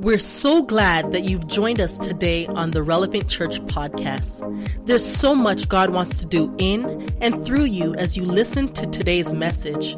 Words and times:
We're 0.00 0.18
so 0.18 0.62
glad 0.62 1.12
that 1.12 1.24
you've 1.24 1.46
joined 1.46 1.78
us 1.78 1.98
today 1.98 2.46
on 2.46 2.70
the 2.70 2.82
Relevant 2.82 3.28
Church 3.28 3.60
podcast. 3.66 4.40
There's 4.86 5.04
so 5.04 5.34
much 5.34 5.68
God 5.68 5.90
wants 5.90 6.20
to 6.20 6.26
do 6.26 6.54
in 6.56 7.12
and 7.20 7.44
through 7.44 7.66
you 7.66 7.94
as 7.96 8.16
you 8.16 8.24
listen 8.24 8.72
to 8.72 8.86
today's 8.86 9.34
message. 9.34 9.94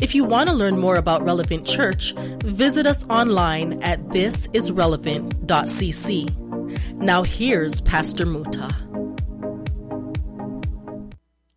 If 0.00 0.14
you 0.14 0.24
want 0.24 0.48
to 0.48 0.54
learn 0.54 0.78
more 0.78 0.96
about 0.96 1.22
Relevant 1.22 1.66
Church, 1.66 2.14
visit 2.14 2.86
us 2.86 3.04
online 3.10 3.82
at 3.82 4.02
thisisrelevant.cc. 4.04 6.94
Now 6.94 7.22
here's 7.22 7.82
Pastor 7.82 8.24
Muta. 8.24 8.74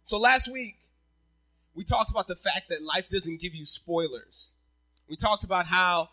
So 0.03 0.19
last 0.19 0.51
week, 0.51 0.75
we 1.73 1.85
talked 1.85 2.11
about 2.11 2.27
the 2.27 2.35
fact 2.35 2.67
that 2.67 2.83
life 2.83 3.07
doesn't 3.07 3.39
give 3.39 3.55
you 3.55 3.65
spoilers. 3.65 4.51
We 5.07 5.15
talked 5.15 5.45
about 5.45 5.67
how 5.67 6.09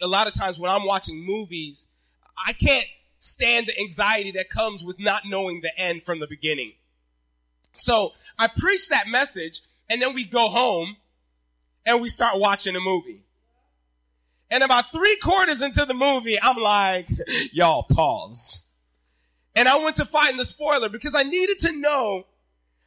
a 0.00 0.06
lot 0.06 0.26
of 0.26 0.34
times 0.34 0.58
when 0.58 0.70
I'm 0.70 0.84
watching 0.84 1.24
movies, 1.24 1.88
I 2.46 2.52
can't 2.52 2.86
stand 3.18 3.66
the 3.66 3.78
anxiety 3.78 4.32
that 4.32 4.48
comes 4.48 4.82
with 4.82 4.98
not 4.98 5.22
knowing 5.26 5.60
the 5.60 5.78
end 5.78 6.04
from 6.04 6.20
the 6.20 6.26
beginning. 6.26 6.72
So 7.74 8.12
I 8.38 8.48
preach 8.48 8.88
that 8.88 9.08
message 9.08 9.60
and 9.88 10.00
then 10.00 10.14
we 10.14 10.24
go 10.24 10.48
home 10.48 10.96
and 11.86 12.00
we 12.00 12.08
start 12.08 12.38
watching 12.38 12.76
a 12.76 12.80
movie. 12.80 13.22
And 14.50 14.62
about 14.62 14.90
three 14.90 15.16
quarters 15.16 15.62
into 15.62 15.84
the 15.84 15.94
movie, 15.94 16.40
I'm 16.40 16.56
like, 16.56 17.08
y'all 17.52 17.84
pause. 17.84 18.66
And 19.54 19.68
I 19.68 19.76
went 19.76 19.96
to 19.96 20.04
find 20.04 20.38
the 20.38 20.44
spoiler 20.44 20.88
because 20.88 21.14
I 21.14 21.22
needed 21.22 21.58
to 21.60 21.72
know 21.78 22.26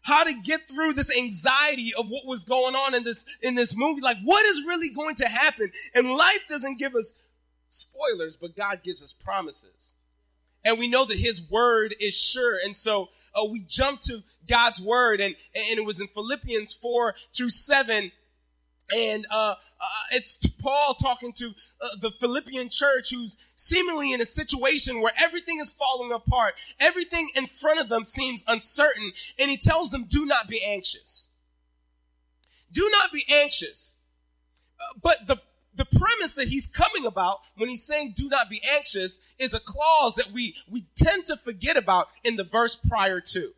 how 0.03 0.23
to 0.23 0.33
get 0.43 0.67
through 0.67 0.93
this 0.93 1.15
anxiety 1.15 1.93
of 1.97 2.07
what 2.07 2.25
was 2.25 2.43
going 2.43 2.75
on 2.75 2.93
in 2.93 3.03
this, 3.03 3.25
in 3.41 3.55
this 3.55 3.75
movie. 3.75 4.01
Like, 4.01 4.17
what 4.23 4.45
is 4.45 4.63
really 4.65 4.89
going 4.89 5.15
to 5.15 5.27
happen? 5.27 5.71
And 5.95 6.11
life 6.11 6.45
doesn't 6.47 6.77
give 6.77 6.93
us 6.93 7.17
spoilers, 7.69 8.35
but 8.35 8.55
God 8.55 8.83
gives 8.83 9.01
us 9.01 9.13
promises. 9.13 9.93
And 10.65 10.77
we 10.77 10.87
know 10.87 11.05
that 11.05 11.17
his 11.17 11.41
word 11.49 11.95
is 11.99 12.13
sure. 12.13 12.57
And 12.63 12.75
so 12.75 13.09
uh, 13.33 13.45
we 13.45 13.61
jump 13.61 13.99
to 14.01 14.23
God's 14.47 14.81
word 14.81 15.19
and, 15.19 15.35
and 15.55 15.79
it 15.79 15.85
was 15.85 15.99
in 15.99 16.07
Philippians 16.07 16.73
4 16.73 17.15
through 17.33 17.49
7 17.49 18.11
and 18.93 19.27
uh, 19.29 19.55
uh, 19.83 19.85
it's 20.11 20.37
Paul 20.61 20.93
talking 20.93 21.33
to 21.33 21.51
uh, 21.81 21.87
the 21.99 22.11
Philippian 22.11 22.69
church 22.69 23.09
who's 23.11 23.35
seemingly 23.55 24.13
in 24.13 24.21
a 24.21 24.25
situation 24.25 25.01
where 25.01 25.13
everything 25.17 25.59
is 25.59 25.71
falling 25.71 26.11
apart. 26.11 26.55
Everything 26.79 27.29
in 27.35 27.47
front 27.47 27.79
of 27.79 27.89
them 27.89 28.05
seems 28.05 28.43
uncertain. 28.47 29.11
And 29.37 29.51
he 29.51 29.57
tells 29.57 29.91
them, 29.91 30.05
do 30.07 30.25
not 30.25 30.47
be 30.47 30.63
anxious. 30.63 31.29
Do 32.71 32.89
not 32.91 33.11
be 33.11 33.25
anxious. 33.29 33.97
Uh, 34.79 34.99
but 35.01 35.27
the, 35.27 35.37
the 35.75 35.85
premise 35.85 36.35
that 36.35 36.47
he's 36.47 36.67
coming 36.67 37.05
about 37.05 37.39
when 37.57 37.69
he's 37.69 37.85
saying 37.85 38.13
do 38.15 38.29
not 38.29 38.49
be 38.49 38.61
anxious 38.75 39.19
is 39.37 39.53
a 39.53 39.59
clause 39.59 40.15
that 40.15 40.31
we, 40.31 40.55
we 40.69 40.85
tend 40.95 41.25
to 41.25 41.37
forget 41.37 41.77
about 41.77 42.07
in 42.23 42.35
the 42.35 42.43
verse 42.43 42.75
prior 42.75 43.19
to. 43.19 43.51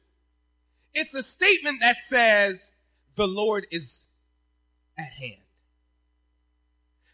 It's 0.93 1.13
a 1.13 1.23
statement 1.23 1.81
that 1.81 1.97
says 1.97 2.71
the 3.15 3.27
Lord 3.27 3.67
is 3.69 4.07
at 4.97 5.11
hand. 5.11 5.41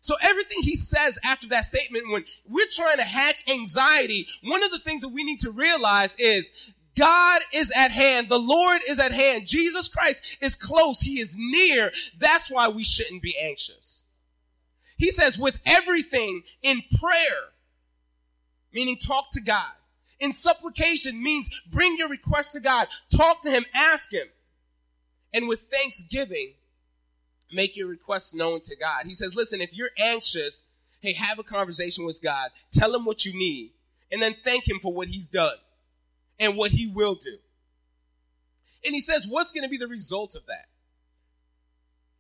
So 0.02 0.16
everything 0.20 0.58
he 0.62 0.76
says 0.76 1.20
after 1.24 1.48
that 1.50 1.66
statement, 1.66 2.12
when 2.12 2.26
we're 2.48 2.68
trying 2.72 2.98
to 2.98 3.04
hack 3.04 3.36
anxiety, 3.48 4.28
one 4.44 4.64
of 4.64 4.72
the 4.72 4.80
things 4.80 5.02
that 5.02 5.10
we 5.10 5.24
need 5.24 5.40
to 5.42 5.52
realize 5.52 6.16
is 6.18 6.50
God 6.96 7.42
is 7.54 7.72
at 7.76 7.92
hand. 7.92 8.28
The 8.28 8.40
Lord 8.40 8.82
is 8.88 9.00
at 9.00 9.12
hand. 9.12 9.46
Jesus 9.46 9.88
Christ 9.88 10.24
is 10.42 10.56
close. 10.56 11.02
He 11.02 11.20
is 11.20 11.36
near. 11.38 11.92
That's 12.18 12.50
why 12.50 12.68
we 12.68 12.84
shouldn't 12.84 13.22
be 13.22 13.38
anxious. 13.40 14.06
He 14.98 15.12
says 15.12 15.38
with 15.38 15.60
everything 15.66 16.44
in 16.62 16.82
prayer, 17.00 17.50
meaning 18.74 18.98
talk 18.98 19.32
to 19.32 19.42
God. 19.42 19.72
In 20.20 20.32
supplication 20.32 21.22
means 21.22 21.50
bring 21.72 21.96
your 21.98 22.10
request 22.10 22.54
to 22.54 22.60
God. 22.60 22.88
Talk 23.16 23.42
to 23.44 23.50
Him. 23.50 23.66
Ask 23.74 24.14
Him. 24.14 24.28
And 25.34 25.48
with 25.48 25.62
thanksgiving, 25.72 26.54
make 27.52 27.76
your 27.76 27.88
requests 27.88 28.34
known 28.34 28.62
to 28.62 28.76
God. 28.76 29.06
He 29.06 29.14
says, 29.14 29.36
listen, 29.36 29.62
if 29.62 29.76
you're 29.76 29.92
anxious, 29.98 30.64
hey, 31.02 31.14
have 31.14 31.40
a 31.40 31.44
conversation 31.44 32.06
with 32.06 32.22
God. 32.22 32.50
Tell 32.72 32.96
him 32.96 33.06
what 33.06 33.26
you 33.26 33.38
need 33.38 33.72
and 34.12 34.22
then 34.22 34.34
thank 34.34 34.68
him 34.68 34.80
for 34.80 34.94
what 34.94 35.08
he's 35.08 35.28
done 35.28 35.56
and 36.40 36.56
what 36.56 36.72
he 36.72 36.88
will 36.88 37.16
do. 37.16 37.38
And 38.86 38.96
he 38.96 39.02
says, 39.02 39.28
what's 39.28 39.52
going 39.52 39.64
to 39.64 39.70
be 39.70 39.78
the 39.78 39.88
result 39.88 40.36
of 40.36 40.46
that? 40.48 40.66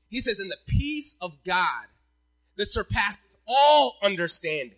He 0.09 0.20
says, 0.20 0.40
in 0.40 0.50
the 0.50 0.58
peace 0.68 1.18
of 1.22 1.31
God 1.46 1.86
that 2.58 2.68
surpasses 2.68 3.28
all 3.47 3.96
understanding 4.03 4.78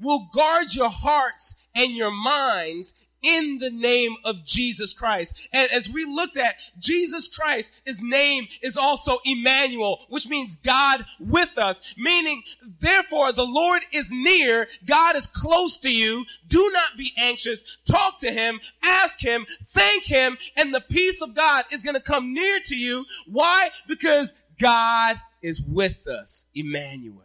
will 0.00 0.28
guard 0.34 0.74
your 0.74 0.90
hearts 0.90 1.64
and 1.74 1.92
your 1.92 2.10
minds 2.10 2.94
in 3.22 3.58
the 3.58 3.70
name 3.70 4.16
of 4.24 4.44
Jesus 4.44 4.92
Christ. 4.92 5.48
And 5.52 5.70
as 5.70 5.88
we 5.88 6.04
looked 6.04 6.36
at 6.36 6.56
Jesus 6.78 7.28
Christ, 7.28 7.80
his 7.84 8.02
name 8.02 8.48
is 8.62 8.76
also 8.76 9.18
Emmanuel, 9.24 10.04
which 10.08 10.28
means 10.28 10.56
God 10.56 11.04
with 11.20 11.56
us, 11.58 11.80
meaning 11.96 12.42
therefore 12.80 13.32
the 13.32 13.46
Lord 13.46 13.82
is 13.92 14.10
near. 14.12 14.68
God 14.84 15.16
is 15.16 15.26
close 15.26 15.78
to 15.80 15.90
you. 15.90 16.24
Do 16.48 16.70
not 16.72 16.96
be 16.96 17.12
anxious. 17.16 17.78
Talk 17.84 18.18
to 18.20 18.30
him, 18.30 18.60
ask 18.82 19.20
him, 19.20 19.46
thank 19.70 20.04
him, 20.04 20.36
and 20.56 20.74
the 20.74 20.80
peace 20.80 21.22
of 21.22 21.34
God 21.34 21.64
is 21.72 21.82
going 21.82 21.94
to 21.94 22.00
come 22.00 22.34
near 22.34 22.60
to 22.66 22.76
you. 22.76 23.04
Why? 23.26 23.70
Because 23.88 24.34
God 24.58 25.20
is 25.42 25.60
with 25.60 26.06
us, 26.06 26.50
Emmanuel. 26.54 27.22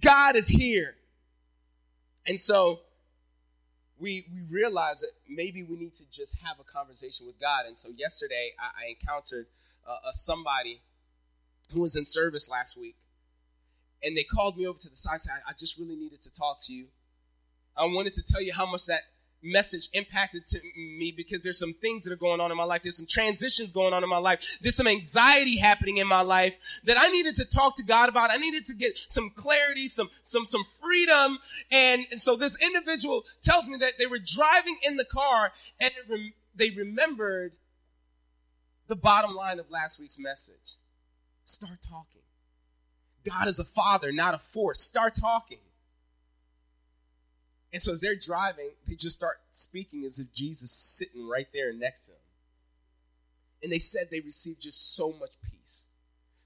God 0.00 0.36
is 0.36 0.48
here. 0.48 0.94
And 2.26 2.38
so 2.38 2.80
we 4.00 4.26
we 4.32 4.40
realized 4.50 5.02
that 5.02 5.12
maybe 5.28 5.62
we 5.62 5.76
need 5.76 5.94
to 5.94 6.04
just 6.10 6.38
have 6.44 6.58
a 6.58 6.64
conversation 6.64 7.26
with 7.26 7.38
God. 7.38 7.66
And 7.66 7.76
so 7.78 7.90
yesterday 7.96 8.52
I, 8.58 8.84
I 8.84 8.88
encountered 8.90 9.46
uh, 9.86 10.08
a 10.08 10.12
somebody 10.12 10.80
who 11.72 11.80
was 11.80 11.94
in 11.94 12.04
service 12.04 12.48
last 12.48 12.76
week, 12.76 12.96
and 14.02 14.16
they 14.16 14.24
called 14.24 14.56
me 14.56 14.66
over 14.66 14.78
to 14.78 14.88
the 14.88 14.96
side. 14.96 15.20
Said, 15.20 15.34
I 15.46 15.52
just 15.52 15.78
really 15.78 15.96
needed 15.96 16.20
to 16.22 16.32
talk 16.32 16.58
to 16.66 16.72
you. 16.72 16.86
I 17.76 17.84
wanted 17.84 18.14
to 18.14 18.22
tell 18.22 18.42
you 18.42 18.52
how 18.52 18.66
much 18.66 18.86
that 18.86 19.02
message 19.42 19.88
impacted 19.92 20.46
to 20.46 20.60
me 20.76 21.12
because 21.16 21.42
there's 21.42 21.58
some 21.58 21.72
things 21.74 22.04
that 22.04 22.12
are 22.12 22.16
going 22.16 22.40
on 22.40 22.50
in 22.50 22.56
my 22.56 22.64
life. 22.64 22.82
There's 22.82 22.96
some 22.96 23.06
transitions 23.08 23.72
going 23.72 23.94
on 23.94 24.02
in 24.02 24.08
my 24.08 24.18
life. 24.18 24.58
There's 24.60 24.76
some 24.76 24.86
anxiety 24.86 25.58
happening 25.58 25.96
in 25.96 26.06
my 26.06 26.20
life 26.20 26.56
that 26.84 26.96
I 26.98 27.08
needed 27.08 27.36
to 27.36 27.44
talk 27.44 27.76
to 27.76 27.84
God 27.84 28.08
about. 28.08 28.30
I 28.30 28.36
needed 28.36 28.66
to 28.66 28.74
get 28.74 28.98
some 29.08 29.30
clarity, 29.30 29.88
some, 29.88 30.10
some, 30.22 30.46
some 30.46 30.64
freedom. 30.80 31.38
And, 31.70 32.06
and 32.10 32.20
so 32.20 32.36
this 32.36 32.60
individual 32.62 33.24
tells 33.42 33.68
me 33.68 33.78
that 33.78 33.92
they 33.98 34.06
were 34.06 34.18
driving 34.18 34.78
in 34.86 34.96
the 34.96 35.04
car 35.04 35.52
and 35.80 35.92
they 36.54 36.70
remembered 36.70 37.52
the 38.88 38.96
bottom 38.96 39.34
line 39.34 39.58
of 39.58 39.70
last 39.70 40.00
week's 40.00 40.18
message. 40.18 40.76
Start 41.44 41.78
talking. 41.88 42.22
God 43.24 43.48
is 43.48 43.58
a 43.58 43.64
father, 43.64 44.12
not 44.12 44.34
a 44.34 44.38
force. 44.38 44.80
Start 44.80 45.14
talking. 45.14 45.58
And 47.72 47.80
so 47.80 47.92
as 47.92 48.00
they're 48.00 48.16
driving, 48.16 48.72
they 48.88 48.94
just 48.94 49.16
start 49.16 49.38
speaking 49.52 50.04
as 50.04 50.18
if 50.18 50.32
Jesus 50.32 50.70
is 50.70 50.76
sitting 50.76 51.28
right 51.28 51.46
there 51.52 51.72
next 51.72 52.06
to 52.06 52.12
them. 52.12 52.20
And 53.62 53.72
they 53.72 53.78
said 53.78 54.08
they 54.10 54.20
received 54.20 54.62
just 54.62 54.96
so 54.96 55.12
much 55.12 55.30
peace, 55.42 55.86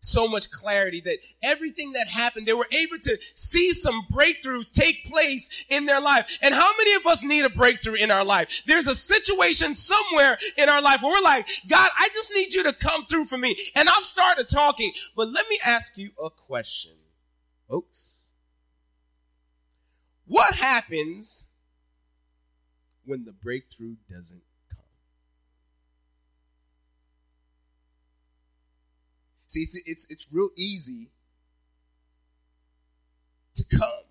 so 0.01 0.29
much 0.29 0.51
clarity 0.51 1.01
that 1.03 1.19
everything 1.43 1.93
that 1.93 2.09
happened, 2.09 2.47
they 2.47 2.53
were 2.53 2.69
able 2.73 2.99
to 2.99 3.19
see 3.35 3.73
some 3.73 4.07
breakthroughs 4.13 4.71
take 4.71 5.07
place 5.07 5.49
in 5.71 5.87
their 5.87 6.01
life. 6.01 6.27
And 6.43 6.55
how 6.55 6.71
many 6.77 6.95
of 6.95 7.07
us 7.07 7.23
need 7.23 7.45
a 7.45 7.51
breakthrough 7.51 7.95
in 7.95 8.11
our 8.11 8.25
life? 8.25 8.65
There's 8.67 8.89
a 8.89 8.97
situation 8.97 9.75
somewhere 9.75 10.37
in 10.59 10.69
our 10.69 10.83
life 10.83 11.03
where 11.03 11.13
we're 11.13 11.25
like, 11.25 11.47
God, 11.69 11.91
I 11.99 12.09
just 12.13 12.33
need 12.35 12.53
you 12.53 12.65
to 12.65 12.73
come 12.75 13.07
through 13.07 13.27
for 13.27 13.39
me. 13.39 13.57
And 13.75 13.89
I've 13.89 14.05
started 14.05 14.49
talking. 14.51 14.93
But 15.17 15.31
let 15.31 15.49
me 15.49 15.59
ask 15.65 15.97
you 15.97 16.11
a 16.23 16.29
question, 16.29 16.93
folks. 17.69 18.14
What 20.27 20.55
happens 20.55 21.49
when 23.05 23.25
the 23.25 23.33
breakthrough 23.33 23.97
doesn't 24.11 24.43
come? 24.71 24.79
See, 29.47 29.61
it's, 29.61 29.83
it's, 29.87 30.11
it's 30.11 30.27
real 30.33 30.49
easy 30.57 31.11
to 33.55 33.65
come 33.65 34.05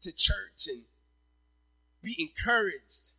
to 0.00 0.12
church 0.12 0.66
and 0.68 0.82
be 2.02 2.16
encouraged. 2.18 3.12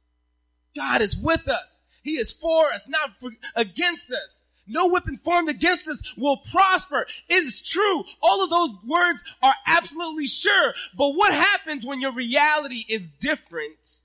God 0.76 1.02
is 1.02 1.16
with 1.16 1.48
us. 1.48 1.84
He 2.04 2.12
is 2.12 2.32
for 2.32 2.74
us, 2.74 2.88
not 2.90 3.20
for, 3.20 3.30
against 3.56 4.12
us. 4.12 4.46
No 4.72 4.88
weapon 4.88 5.18
formed 5.18 5.50
against 5.50 5.90
us 5.90 6.02
will 6.18 6.38
prosper. 6.38 7.06
It 7.28 7.44
is 7.44 7.62
true. 7.62 8.06
All 8.24 8.42
of 8.42 8.50
those 8.50 8.74
words 8.88 9.22
are 9.44 9.54
absolutely 9.68 10.28
sure. 10.28 10.74
But 10.98 11.10
what 11.10 11.34
happens 11.34 11.86
when 11.86 12.00
your 12.00 12.14
reality 12.14 12.86
is 12.90 13.10
different 13.10 14.00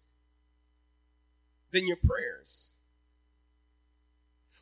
than 1.70 1.86
your 1.86 1.96
prayers? 1.96 2.72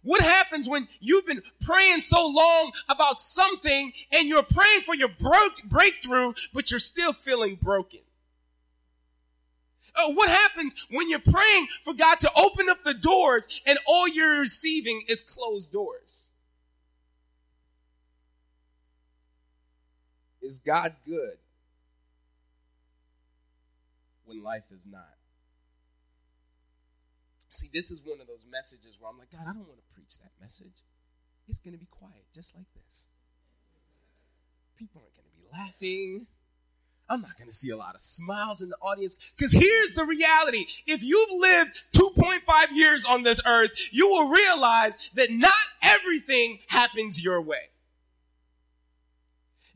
What 0.03 0.21
happens 0.21 0.69
when 0.69 0.89
you've 1.01 1.27
been 1.27 1.43
praying 1.63 2.03
so 2.03 2.27
long 2.27 2.73
about 2.91 3.23
something 3.23 3.95
and 4.13 4.29
you're 4.29 4.43
praying 4.43 4.83
for 4.83 4.95
your 4.95 5.09
broke 5.09 5.63
breakthrough, 5.65 6.35
but 6.53 6.71
you're 6.71 6.81
still 6.81 7.15
feeling 7.15 7.57
broken? 7.61 8.01
Uh, 9.97 10.13
what 10.13 10.29
happens 10.29 10.75
when 10.91 11.09
you're 11.09 11.21
praying 11.21 11.69
for 11.85 11.95
God 11.95 12.19
to 12.21 12.31
open 12.37 12.69
up 12.69 12.83
the 12.83 12.95
doors 12.95 13.49
and 13.67 13.79
all 13.87 14.09
you're 14.09 14.41
receiving 14.41 15.03
is 15.09 15.23
closed 15.23 15.73
doors? 15.73 16.33
Is 20.43 20.59
God 20.59 20.95
good 21.07 21.39
when 24.25 24.43
life 24.43 24.65
is 24.71 24.87
not? 24.87 25.15
See, 27.51 27.69
this 27.73 27.93
is 27.93 28.03
one 28.05 28.21
of 28.21 28.27
those 28.27 28.45
messages 28.51 28.97
where 28.99 29.11
I'm 29.11 29.19
like, 29.19 29.31
God, 29.31 29.43
I 29.43 29.53
don't 29.53 29.69
want 29.69 29.79
to 29.79 29.95
preach 29.95 30.19
that 30.19 30.33
message. 30.41 30.75
It's 31.49 31.61
going 31.61 31.73
to 31.73 31.79
be 31.79 31.87
quiet, 31.87 32.25
just 32.35 32.57
like 32.57 32.67
this. 32.85 33.09
People 34.77 35.03
aren't 35.03 35.15
going 35.15 35.29
to 35.31 35.37
be 35.41 35.47
laughing. 35.53 36.27
I'm 37.09 37.21
not 37.21 37.37
going 37.37 37.51
to 37.51 37.55
see 37.55 37.71
a 37.71 37.77
lot 37.77 37.95
of 37.95 38.01
smiles 38.01 38.63
in 38.63 38.71
the 38.71 38.77
audience. 38.77 39.17
Because 39.37 39.53
here's 39.53 39.93
the 39.93 40.05
reality. 40.05 40.67
If 40.87 41.03
you've 41.03 41.31
lived 41.39 41.73
2.5 41.93 42.41
years 42.73 43.05
on 43.05 43.23
this 43.23 43.41
earth, 43.47 43.71
you 43.93 44.09
will 44.09 44.31
realize 44.31 44.97
that 45.15 45.31
not 45.31 45.53
everything 45.83 46.61
happens 46.69 47.23
your 47.23 47.43
way. 47.43 47.69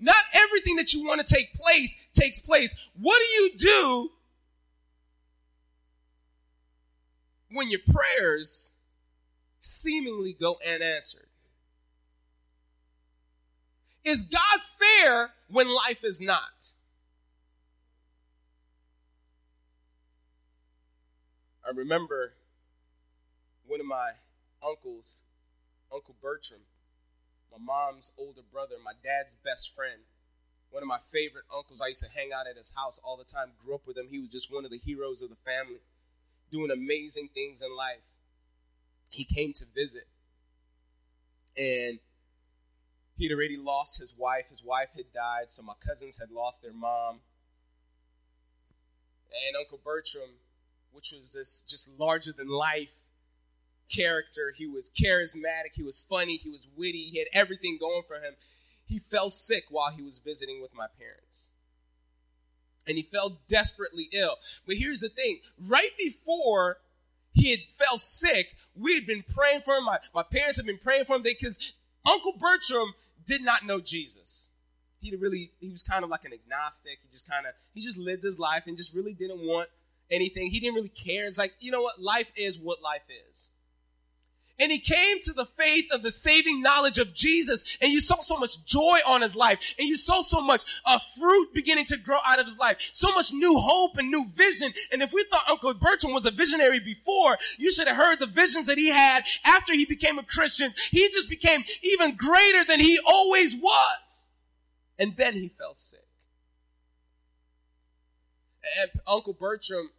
Not 0.00 0.24
everything 0.32 0.76
that 0.76 0.94
you 0.94 1.04
want 1.04 1.26
to 1.26 1.34
take 1.34 1.52
place 1.54 1.94
takes 2.14 2.40
place. 2.40 2.74
What 2.98 3.18
do 3.18 3.42
you 3.42 3.50
do 3.58 4.10
when 7.50 7.70
your 7.70 7.80
prayers 7.86 8.72
seemingly 9.60 10.32
go 10.32 10.56
unanswered? 10.66 11.26
Is 14.04 14.22
God 14.22 14.60
fair 14.78 15.32
when 15.48 15.68
life 15.68 16.04
is 16.04 16.20
not? 16.20 16.72
I 21.68 21.70
remember 21.72 22.32
one 23.66 23.80
of 23.80 23.86
my 23.86 24.12
uncles, 24.66 25.20
Uncle 25.92 26.14
Bertram, 26.22 26.60
my 27.52 27.58
mom's 27.60 28.10
older 28.16 28.40
brother, 28.50 28.76
my 28.82 28.94
dad's 29.04 29.36
best 29.44 29.74
friend, 29.76 30.00
one 30.70 30.82
of 30.82 30.86
my 30.86 31.00
favorite 31.12 31.44
uncles. 31.54 31.82
I 31.82 31.88
used 31.88 32.02
to 32.04 32.10
hang 32.10 32.30
out 32.32 32.46
at 32.48 32.56
his 32.56 32.72
house 32.74 32.98
all 33.04 33.18
the 33.18 33.30
time, 33.30 33.52
grew 33.62 33.74
up 33.74 33.86
with 33.86 33.98
him. 33.98 34.06
He 34.08 34.18
was 34.18 34.30
just 34.30 34.52
one 34.52 34.64
of 34.64 34.70
the 34.70 34.78
heroes 34.78 35.20
of 35.20 35.28
the 35.28 35.36
family, 35.44 35.80
doing 36.50 36.70
amazing 36.70 37.28
things 37.34 37.60
in 37.60 37.76
life. 37.76 38.00
He 39.10 39.24
came 39.24 39.52
to 39.54 39.66
visit, 39.74 40.06
and 41.54 41.98
he'd 43.18 43.32
already 43.32 43.58
lost 43.58 44.00
his 44.00 44.14
wife. 44.16 44.46
His 44.48 44.64
wife 44.64 44.88
had 44.96 45.12
died, 45.12 45.50
so 45.50 45.60
my 45.62 45.74
cousins 45.86 46.18
had 46.18 46.30
lost 46.30 46.62
their 46.62 46.72
mom. 46.72 47.20
And 49.46 49.54
Uncle 49.54 49.80
Bertram 49.84 50.30
which 50.98 51.12
was 51.12 51.32
this 51.32 51.62
just 51.62 51.88
larger 51.96 52.32
than 52.32 52.48
life 52.48 52.88
character. 53.88 54.52
He 54.56 54.66
was 54.66 54.90
charismatic, 54.90 55.74
he 55.74 55.84
was 55.84 56.04
funny, 56.10 56.36
he 56.36 56.50
was 56.50 56.66
witty, 56.76 57.04
he 57.04 57.18
had 57.18 57.28
everything 57.32 57.78
going 57.78 58.02
for 58.08 58.16
him. 58.16 58.34
He 58.84 58.98
fell 58.98 59.30
sick 59.30 59.66
while 59.70 59.92
he 59.92 60.02
was 60.02 60.18
visiting 60.18 60.60
with 60.60 60.74
my 60.74 60.86
parents. 60.98 61.50
And 62.84 62.96
he 62.96 63.04
fell 63.04 63.38
desperately 63.46 64.08
ill. 64.12 64.38
But 64.66 64.76
here's 64.76 64.98
the 64.98 65.08
thing 65.08 65.38
right 65.56 65.90
before 65.96 66.78
he 67.32 67.52
had 67.52 67.60
fell 67.78 67.96
sick, 67.96 68.56
we 68.74 68.96
had 68.96 69.06
been 69.06 69.22
praying 69.22 69.60
for 69.64 69.76
him. 69.76 69.84
My, 69.84 69.98
my 70.12 70.24
parents 70.24 70.56
had 70.56 70.66
been 70.66 70.80
praying 70.82 71.04
for 71.04 71.14
him 71.14 71.22
because 71.22 71.74
Uncle 72.04 72.34
Bertram 72.40 72.94
did 73.24 73.44
not 73.44 73.64
know 73.64 73.78
Jesus. 73.78 74.48
He 75.00 75.14
really, 75.14 75.52
he 75.60 75.68
was 75.68 75.84
kind 75.84 76.02
of 76.02 76.10
like 76.10 76.24
an 76.24 76.32
agnostic. 76.32 76.98
He 77.04 77.08
just 77.08 77.30
kind 77.30 77.46
of, 77.46 77.52
he 77.72 77.80
just 77.80 77.98
lived 77.98 78.24
his 78.24 78.40
life 78.40 78.64
and 78.66 78.76
just 78.76 78.96
really 78.96 79.12
didn't 79.12 79.46
want 79.46 79.68
anything. 80.10 80.50
He 80.50 80.60
didn't 80.60 80.74
really 80.74 80.88
care. 80.88 81.26
It's 81.26 81.38
like, 81.38 81.52
you 81.60 81.70
know 81.70 81.82
what? 81.82 82.00
Life 82.00 82.30
is 82.36 82.58
what 82.58 82.82
life 82.82 83.02
is. 83.30 83.50
And 84.60 84.72
he 84.72 84.80
came 84.80 85.20
to 85.20 85.32
the 85.32 85.46
faith 85.46 85.86
of 85.92 86.02
the 86.02 86.10
saving 86.10 86.62
knowledge 86.62 86.98
of 86.98 87.14
Jesus, 87.14 87.62
and 87.80 87.92
you 87.92 88.00
saw 88.00 88.16
so 88.16 88.36
much 88.36 88.64
joy 88.64 88.98
on 89.06 89.22
his 89.22 89.36
life, 89.36 89.74
and 89.78 89.86
you 89.86 89.96
saw 89.96 90.20
so 90.20 90.40
much 90.40 90.64
uh, 90.84 90.98
fruit 91.16 91.54
beginning 91.54 91.84
to 91.86 91.96
grow 91.96 92.18
out 92.26 92.40
of 92.40 92.46
his 92.46 92.58
life, 92.58 92.90
so 92.92 93.12
much 93.12 93.32
new 93.32 93.56
hope 93.56 93.96
and 93.98 94.10
new 94.10 94.26
vision. 94.34 94.72
And 94.90 95.00
if 95.00 95.12
we 95.12 95.24
thought 95.30 95.48
Uncle 95.48 95.74
Bertram 95.74 96.12
was 96.12 96.26
a 96.26 96.32
visionary 96.32 96.80
before, 96.80 97.38
you 97.56 97.70
should 97.70 97.86
have 97.86 97.96
heard 97.96 98.18
the 98.18 98.26
visions 98.26 98.66
that 98.66 98.78
he 98.78 98.88
had 98.88 99.22
after 99.44 99.74
he 99.74 99.84
became 99.84 100.18
a 100.18 100.24
Christian. 100.24 100.72
He 100.90 101.08
just 101.10 101.30
became 101.30 101.62
even 101.82 102.16
greater 102.16 102.64
than 102.64 102.80
he 102.80 102.98
always 103.06 103.54
was. 103.54 104.28
And 104.98 105.16
then 105.16 105.34
he 105.34 105.48
fell 105.48 105.74
sick. 105.74 106.00
And 108.80 108.90
Uncle 109.06 109.34
Bertram 109.34 109.90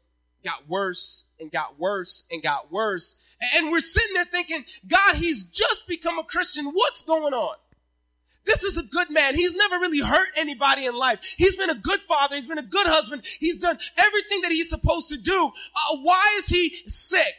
got 0.44 0.68
worse 0.68 1.26
and 1.40 1.52
got 1.52 1.80
worse 1.80 2.26
and 2.32 2.42
got 2.42 2.72
worse. 2.72 3.16
And 3.56 3.72
we're 3.72 3.80
sitting 3.80 4.14
there 4.14 4.26
thinking, 4.26 4.66
God, 4.88 5.16
he's 5.16 5.44
just 5.46 5.88
become 5.88 6.20
a 6.20 6.24
Christian. 6.24 6.66
What's 6.66 7.02
going 7.04 7.34
on? 7.34 7.56
This 8.46 8.64
is 8.64 8.78
a 8.78 8.84
good 8.84 9.10
man. 9.10 9.36
He's 9.36 9.56
never 9.56 9.76
really 9.78 10.00
hurt 10.00 10.30
anybody 10.36 10.86
in 10.86 10.96
life. 10.96 11.20
He's 11.38 11.56
been 11.56 11.70
a 11.70 11.76
good 11.76 12.02
father. 12.02 12.36
He's 12.36 12.48
been 12.48 12.58
a 12.58 12.64
good 12.64 12.88
husband. 12.88 13.24
He's 13.40 13.62
done 13.62 13.78
everything 13.98 14.42
that 14.42 14.52
he's 14.52 14.70
supposed 14.70 15.10
to 15.10 15.18
do. 15.18 15.48
Uh, 15.48 15.98
why 16.02 16.36
is 16.38 16.48
he 16.48 16.74
sick? 16.88 17.36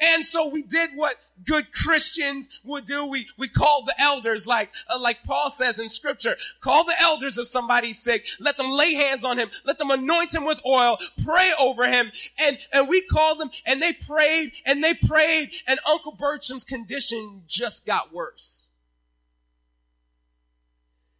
And 0.00 0.24
so 0.24 0.48
we 0.48 0.62
did 0.62 0.90
what 0.94 1.16
good 1.44 1.72
Christians 1.72 2.48
would 2.64 2.84
do. 2.84 3.06
We, 3.06 3.26
we 3.36 3.48
called 3.48 3.86
the 3.86 4.00
elders 4.00 4.46
like, 4.46 4.70
uh, 4.88 4.98
like 5.00 5.22
Paul 5.24 5.50
says 5.50 5.78
in 5.78 5.88
scripture, 5.88 6.36
call 6.60 6.84
the 6.84 7.00
elders 7.00 7.38
if 7.38 7.46
somebody's 7.46 7.98
sick. 7.98 8.26
Let 8.38 8.56
them 8.56 8.70
lay 8.70 8.94
hands 8.94 9.24
on 9.24 9.38
him. 9.38 9.50
Let 9.64 9.78
them 9.78 9.90
anoint 9.90 10.34
him 10.34 10.44
with 10.44 10.60
oil. 10.64 10.98
Pray 11.24 11.52
over 11.58 11.88
him. 11.88 12.10
And, 12.38 12.58
and 12.72 12.88
we 12.88 13.02
called 13.02 13.38
them 13.38 13.50
and 13.66 13.80
they 13.82 13.92
prayed 13.92 14.52
and 14.64 14.82
they 14.82 14.94
prayed 14.94 15.50
and 15.66 15.78
Uncle 15.86 16.12
Bertram's 16.12 16.64
condition 16.64 17.42
just 17.46 17.86
got 17.86 18.12
worse. 18.12 18.67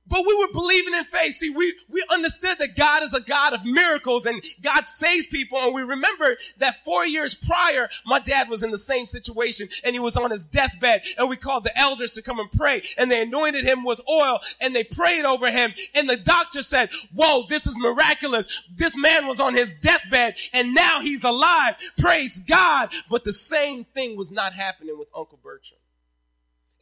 But 0.08 0.24
we 0.26 0.34
were 0.34 0.52
believing 0.52 0.94
in 0.94 1.04
faith. 1.04 1.34
See, 1.34 1.50
we, 1.50 1.74
we 1.88 2.04
understood 2.10 2.58
that 2.58 2.76
God 2.76 3.02
is 3.02 3.14
a 3.14 3.20
God 3.20 3.52
of 3.52 3.64
miracles 3.64 4.26
and 4.26 4.42
God 4.62 4.86
saves 4.86 5.26
people. 5.26 5.58
And 5.58 5.74
we 5.74 5.82
remember 5.82 6.36
that 6.58 6.84
four 6.84 7.06
years 7.06 7.34
prior, 7.34 7.88
my 8.06 8.18
dad 8.18 8.48
was 8.48 8.62
in 8.62 8.70
the 8.70 8.78
same 8.78 9.06
situation 9.06 9.68
and 9.84 9.94
he 9.94 10.00
was 10.00 10.16
on 10.16 10.30
his 10.30 10.46
deathbed 10.46 11.02
and 11.18 11.28
we 11.28 11.36
called 11.36 11.64
the 11.64 11.78
elders 11.78 12.12
to 12.12 12.22
come 12.22 12.40
and 12.40 12.50
pray 12.50 12.82
and 12.96 13.10
they 13.10 13.22
anointed 13.22 13.64
him 13.64 13.84
with 13.84 14.00
oil 14.08 14.40
and 14.60 14.74
they 14.74 14.84
prayed 14.84 15.24
over 15.24 15.50
him. 15.50 15.72
And 15.94 16.08
the 16.08 16.16
doctor 16.16 16.62
said, 16.62 16.90
whoa, 17.14 17.44
this 17.48 17.66
is 17.66 17.76
miraculous. 17.78 18.46
This 18.74 18.96
man 18.96 19.26
was 19.26 19.40
on 19.40 19.54
his 19.54 19.74
deathbed 19.74 20.36
and 20.52 20.74
now 20.74 21.00
he's 21.00 21.24
alive. 21.24 21.76
Praise 21.98 22.40
God. 22.40 22.90
But 23.10 23.24
the 23.24 23.32
same 23.32 23.84
thing 23.84 24.16
was 24.16 24.32
not 24.32 24.54
happening 24.54 24.98
with 24.98 25.08
Uncle 25.14 25.38
Bertram 25.42 25.80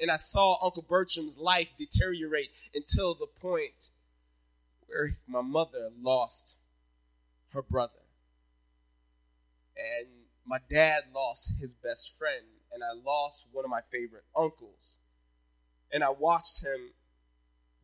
and 0.00 0.10
I 0.10 0.16
saw 0.16 0.58
Uncle 0.64 0.84
Bertram's 0.88 1.38
life 1.38 1.68
deteriorate 1.76 2.50
until 2.74 3.14
the 3.14 3.26
point 3.26 3.90
where 4.86 5.16
my 5.26 5.40
mother 5.40 5.90
lost 6.00 6.56
her 7.52 7.62
brother. 7.62 7.92
And 9.76 10.06
my 10.44 10.58
dad 10.70 11.04
lost 11.14 11.54
his 11.60 11.72
best 11.72 12.16
friend, 12.18 12.44
and 12.72 12.82
I 12.82 12.92
lost 12.92 13.48
one 13.52 13.64
of 13.64 13.70
my 13.70 13.82
favorite 13.90 14.24
uncles. 14.36 14.96
And 15.92 16.02
I 16.02 16.10
watched 16.10 16.64
him 16.64 16.90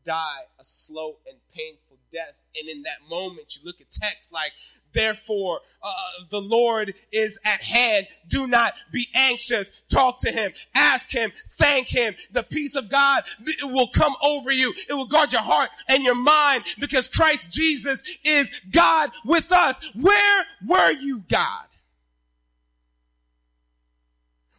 die 0.04 0.42
a 0.58 0.64
slow 0.64 1.16
and 1.26 1.38
painful 1.54 1.98
death. 2.12 2.34
And 2.54 2.68
in 2.68 2.82
that 2.82 3.08
moment, 3.08 3.56
you 3.56 3.62
look 3.64 3.80
at 3.80 3.90
text 3.90 4.32
like, 4.32 4.52
therefore, 4.92 5.60
uh, 5.82 5.90
the 6.30 6.40
Lord 6.40 6.94
is 7.10 7.40
at 7.44 7.62
hand. 7.62 8.06
Do 8.28 8.46
not 8.46 8.74
be 8.92 9.08
anxious. 9.14 9.72
Talk 9.88 10.20
to 10.20 10.30
him. 10.30 10.52
Ask 10.74 11.10
him. 11.10 11.32
Thank 11.58 11.88
him. 11.88 12.14
The 12.32 12.42
peace 12.42 12.74
of 12.76 12.90
God 12.90 13.24
will 13.62 13.88
come 13.88 14.14
over 14.22 14.52
you. 14.52 14.74
It 14.88 14.92
will 14.94 15.08
guard 15.08 15.32
your 15.32 15.42
heart 15.42 15.70
and 15.88 16.04
your 16.04 16.14
mind 16.14 16.64
because 16.78 17.08
Christ 17.08 17.52
Jesus 17.52 18.04
is 18.24 18.52
God 18.70 19.10
with 19.24 19.50
us. 19.50 19.80
Where 19.94 20.44
were 20.66 20.92
you, 20.92 21.22
God? 21.28 21.64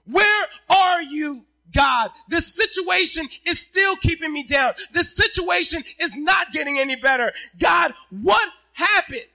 Where 0.06 0.46
are 0.70 1.02
you, 1.02 1.46
God, 1.74 2.12
this 2.28 2.56
situation 2.56 3.28
is 3.46 3.60
still 3.60 3.96
keeping 3.98 4.32
me 4.32 4.44
down. 4.44 4.74
This 4.92 5.16
situation 5.16 5.84
is 6.00 6.18
not 6.18 6.52
getting 6.52 6.80
any 6.80 6.96
better. 6.96 7.34
God, 7.60 7.94
what 8.10 8.48
happened? 8.74 9.26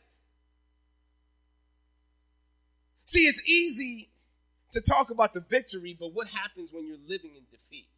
See, 3.05 3.21
it's 3.21 3.43
easy 3.49 4.11
to 4.73 4.81
talk 4.81 5.11
about 5.11 5.35
the 5.35 5.41
victory, 5.41 5.97
but 5.99 6.13
what 6.13 6.29
happens 6.29 6.73
when 6.73 6.87
you're 6.87 6.99
living 7.09 7.31
in 7.37 7.43
defeat? 7.51 7.89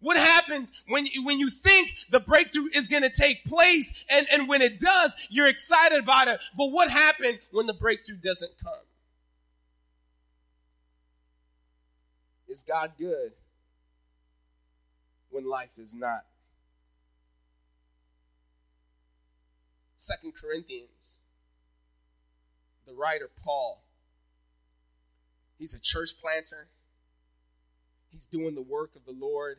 What 0.00 0.18
happens 0.18 0.72
when 0.86 1.06
you, 1.06 1.24
when 1.24 1.40
you 1.40 1.48
think 1.48 1.94
the 2.10 2.20
breakthrough 2.20 2.68
is 2.74 2.86
going 2.86 3.02
to 3.02 3.10
take 3.10 3.44
place 3.44 4.04
and, 4.10 4.26
and 4.30 4.46
when 4.46 4.60
it 4.62 4.78
does, 4.78 5.12
you're 5.30 5.48
excited 5.48 6.02
about 6.02 6.28
it. 6.28 6.38
But 6.56 6.66
what 6.66 6.90
happened 6.90 7.38
when 7.50 7.66
the 7.66 7.74
breakthrough 7.74 8.16
doesn't 8.16 8.52
come? 8.62 8.74
Is 12.56 12.62
God 12.62 12.92
good 12.98 13.32
when 15.28 15.46
life 15.46 15.76
is 15.76 15.94
not? 15.94 16.24
Second 19.98 20.32
Corinthians, 20.40 21.20
the 22.86 22.94
writer 22.94 23.28
Paul, 23.44 23.82
he's 25.58 25.74
a 25.74 25.82
church 25.82 26.12
planter. 26.18 26.68
He's 28.10 28.24
doing 28.24 28.54
the 28.54 28.62
work 28.62 28.92
of 28.96 29.04
the 29.04 29.12
Lord. 29.12 29.58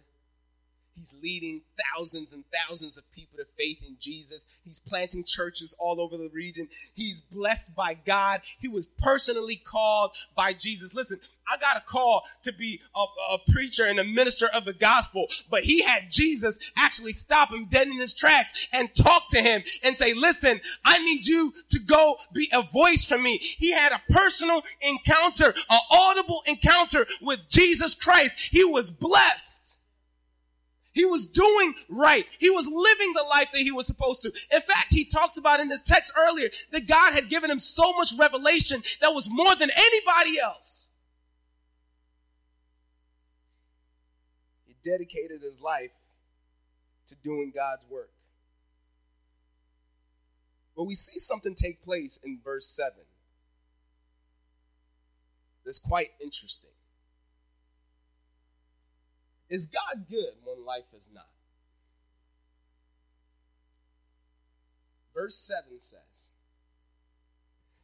He's 0.98 1.14
leading 1.22 1.62
thousands 1.96 2.34
and 2.34 2.44
thousands 2.52 2.98
of 2.98 3.04
people 3.12 3.38
to 3.38 3.46
faith 3.56 3.78
in 3.88 3.98
Jesus. 4.00 4.48
He's 4.66 4.80
planting 4.80 5.24
churches 5.24 5.76
all 5.80 6.02
over 6.02 6.18
the 6.18 6.30
region. 6.34 6.68
He's 6.96 7.22
blessed 7.22 7.76
by 7.76 7.94
God. 7.94 8.42
He 8.60 8.68
was 8.68 8.88
personally 8.98 9.62
called 9.64 10.12
by 10.36 10.54
Jesus. 10.54 10.96
Listen, 10.96 11.20
I 11.48 11.58
got 11.58 11.78
a 11.78 11.82
call 11.82 12.24
to 12.44 12.52
be 12.52 12.82
a, 12.96 13.06
a, 13.34 13.38
preacher 13.52 13.86
and 13.86 14.00
a 14.00 14.04
minister 14.04 14.48
of 14.54 14.66
the 14.66 14.74
gospel, 14.74 15.28
but 15.50 15.64
he 15.64 15.84
had 15.84 16.12
Jesus 16.12 16.58
actually 16.76 17.14
stop 17.14 17.52
him 17.52 17.68
dead 17.70 17.88
in 17.88 18.00
his 18.00 18.14
tracks 18.14 18.68
and 18.74 18.94
talk 18.96 19.30
to 19.30 19.42
him 19.42 19.64
and 19.84 19.96
say, 19.96 20.14
listen, 20.14 20.60
I 20.84 20.98
need 21.00 21.28
you 21.28 21.54
to 21.70 21.80
go 21.80 22.18
be 22.34 22.50
a 22.52 22.64
voice 22.64 23.06
for 23.06 23.20
me. 23.20 23.38
He 23.38 23.72
had 23.72 23.92
a 23.92 24.02
personal 24.12 24.64
encounter, 24.82 25.54
an 25.70 25.80
audible 25.92 26.42
encounter 26.48 27.06
with 27.22 27.48
Jesus 27.50 27.94
Christ. 27.94 28.38
He 28.52 28.64
was 28.64 28.90
blessed. 28.90 29.77
He 30.98 31.06
was 31.06 31.28
doing 31.28 31.76
right. 31.90 32.26
He 32.40 32.50
was 32.50 32.66
living 32.66 33.14
the 33.14 33.22
life 33.22 33.52
that 33.52 33.62
he 33.62 33.72
was 33.72 33.86
supposed 33.86 34.24
to. 34.24 34.30
In 34.52 34.62
fact, 34.62 34.88
he 34.90 35.06
talks 35.06 35.38
about 35.38 35.60
in 35.60 35.68
this 35.68 35.84
text 35.84 36.12
earlier 36.18 36.50
that 36.72 36.88
God 36.88 37.14
had 37.14 37.30
given 37.30 37.52
him 37.52 37.60
so 37.60 37.94
much 37.94 38.14
revelation 38.18 38.82
that 39.00 39.14
was 39.14 39.30
more 39.30 39.56
than 39.56 39.70
anybody 39.76 40.40
else. 40.40 40.90
He 44.66 44.76
dedicated 44.84 45.44
his 45.44 45.62
life 45.62 45.92
to 47.10 47.16
doing 47.18 47.52
God's 47.54 47.86
work. 47.92 48.10
But 50.76 50.86
we 50.86 50.96
see 50.96 51.20
something 51.20 51.54
take 51.54 51.84
place 51.84 52.20
in 52.26 52.40
verse 52.44 52.66
7 52.66 52.94
that's 55.64 55.78
quite 55.78 56.10
interesting. 56.20 56.72
Is 59.50 59.66
God 59.66 60.06
good 60.10 60.34
when 60.44 60.66
life 60.66 60.94
is 60.96 61.10
not? 61.14 61.28
Verse 65.14 65.36
7 65.36 65.80
says, 65.80 66.32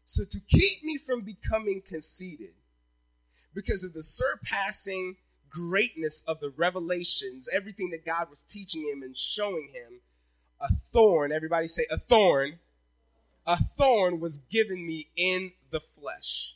So 0.05 0.23
to 0.23 0.39
keep 0.39 0.83
me 0.83 0.97
from 0.97 1.21
becoming 1.21 1.81
conceited, 1.81 2.53
because 3.55 3.83
of 3.83 3.93
the 3.93 4.03
surpassing 4.03 5.15
greatness 5.49 6.23
of 6.27 6.39
the 6.39 6.49
revelations, 6.49 7.49
everything 7.51 7.91
that 7.91 8.05
God 8.05 8.29
was 8.29 8.41
teaching 8.41 8.81
him 8.81 9.03
and 9.03 9.15
showing 9.15 9.69
him, 9.73 10.01
a 10.59 10.69
thorn, 10.91 11.31
everybody 11.31 11.67
say 11.67 11.85
a 11.89 11.97
thorn, 11.97 12.59
a 13.45 13.57
thorn 13.77 14.19
was 14.19 14.37
given 14.37 14.85
me 14.85 15.09
in 15.15 15.51
the 15.71 15.81
flesh, 15.99 16.55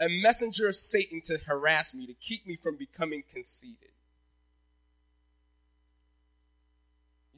a 0.00 0.08
messenger 0.08 0.68
of 0.68 0.76
Satan 0.76 1.20
to 1.22 1.38
harass 1.38 1.94
me, 1.94 2.06
to 2.06 2.14
keep 2.14 2.46
me 2.46 2.56
from 2.56 2.76
becoming 2.76 3.22
conceited. 3.32 3.90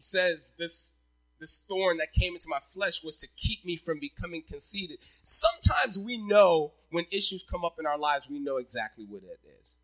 Says 0.03 0.55
this 0.59 0.97
this 1.41 1.59
thorn 1.69 1.97
that 1.97 2.13
came 2.13 2.35
into 2.35 2.47
my 2.49 2.61
flesh 2.73 3.03
was 3.03 3.17
to 3.17 3.27
keep 3.37 3.65
me 3.65 3.77
from 3.77 3.99
becoming 3.99 4.45
conceited. 4.49 4.99
Sometimes 5.25 5.99
we 5.99 6.17
know 6.17 6.71
when 6.91 7.05
issues 7.11 7.45
come 7.51 7.65
up 7.65 7.81
in 7.81 7.87
our 7.87 7.99
lives, 7.99 8.31
we 8.31 8.39
know 8.39 8.59
exactly 8.59 9.05
what 9.09 9.23
it 9.25 9.41
is. 9.61 9.77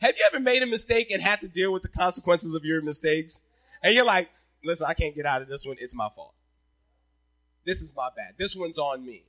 Have 0.00 0.16
you 0.18 0.24
ever 0.26 0.40
made 0.40 0.64
a 0.64 0.66
mistake 0.66 1.12
and 1.12 1.22
had 1.22 1.42
to 1.42 1.48
deal 1.48 1.72
with 1.72 1.82
the 1.82 1.88
consequences 1.88 2.56
of 2.56 2.64
your 2.64 2.82
mistakes? 2.82 3.42
And 3.84 3.94
you're 3.94 4.04
like, 4.04 4.30
listen, 4.64 4.86
I 4.88 4.94
can't 4.94 5.14
get 5.14 5.26
out 5.26 5.42
of 5.42 5.48
this 5.48 5.64
one. 5.64 5.76
It's 5.78 5.94
my 5.94 6.08
fault. 6.14 6.34
This 7.64 7.82
is 7.82 7.94
my 7.94 8.08
bad. 8.16 8.34
This 8.36 8.56
one's 8.56 8.78
on 8.78 9.06
me. 9.06 9.24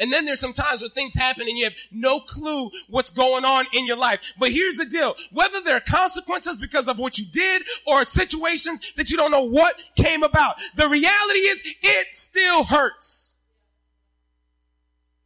And 0.00 0.10
then 0.10 0.24
there's 0.24 0.40
some 0.40 0.54
times 0.54 0.80
when 0.80 0.90
things 0.90 1.14
happen 1.14 1.46
and 1.46 1.56
you 1.56 1.64
have 1.64 1.74
no 1.92 2.20
clue 2.20 2.70
what's 2.88 3.10
going 3.10 3.44
on 3.44 3.66
in 3.74 3.86
your 3.86 3.98
life. 3.98 4.20
But 4.38 4.50
here's 4.50 4.78
the 4.78 4.86
deal. 4.86 5.14
Whether 5.30 5.60
there 5.60 5.76
are 5.76 5.80
consequences 5.80 6.56
because 6.56 6.88
of 6.88 6.98
what 6.98 7.18
you 7.18 7.26
did 7.30 7.62
or 7.86 8.04
situations 8.06 8.80
that 8.96 9.10
you 9.10 9.18
don't 9.18 9.30
know 9.30 9.44
what 9.44 9.76
came 9.96 10.22
about, 10.22 10.56
the 10.74 10.88
reality 10.88 11.40
is 11.40 11.62
it 11.82 12.06
still 12.12 12.64
hurts. 12.64 13.36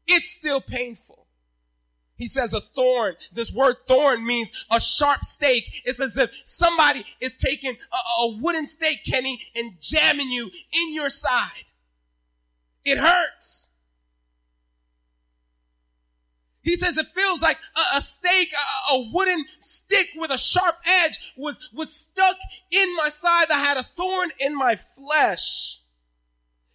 It's 0.09 0.33
still 0.33 0.61
painful. 0.61 1.27
He 2.17 2.27
says 2.27 2.53
a 2.53 2.61
thorn. 2.61 3.15
This 3.33 3.53
word 3.53 3.77
thorn 3.89 4.27
means 4.27 4.53
a 4.71 4.81
sharp 4.81 5.21
stake. 5.25 5.83
It's 5.85 6.01
as 6.01 6.19
if 6.19 6.31
somebody 6.45 7.05
is 7.21 7.37
taking 7.37 7.73
a, 7.73 8.23
a 8.23 8.39
wooden 8.41 8.67
stake, 8.67 9.05
Kenny, 9.05 9.39
and 9.57 9.73
jamming 9.81 10.31
you 10.31 10.51
in 10.73 10.93
your 10.93 11.11
side. 11.11 11.65
It 12.85 12.99
hurts. 12.99 13.74
He 16.65 16.77
says 16.77 16.97
it 16.97 17.07
feels 17.15 17.43
like 17.43 17.59
a, 17.77 17.99
a 17.99 18.01
stake, 18.01 18.53
a, 18.53 18.95
a, 18.95 19.11
wooden 19.13 19.45
stick 19.61 20.09
with 20.17 20.31
a 20.31 20.39
sharp 20.39 20.75
edge 20.87 21.35
was, 21.37 21.69
was 21.73 21.93
stuck 21.93 22.37
in 22.71 22.97
my 22.97 23.11
side. 23.11 23.51
I 23.51 23.59
had 23.59 23.77
a 23.77 23.83
thorn 23.83 24.31
in 24.41 24.57
my 24.57 24.77
flesh. 24.97 25.81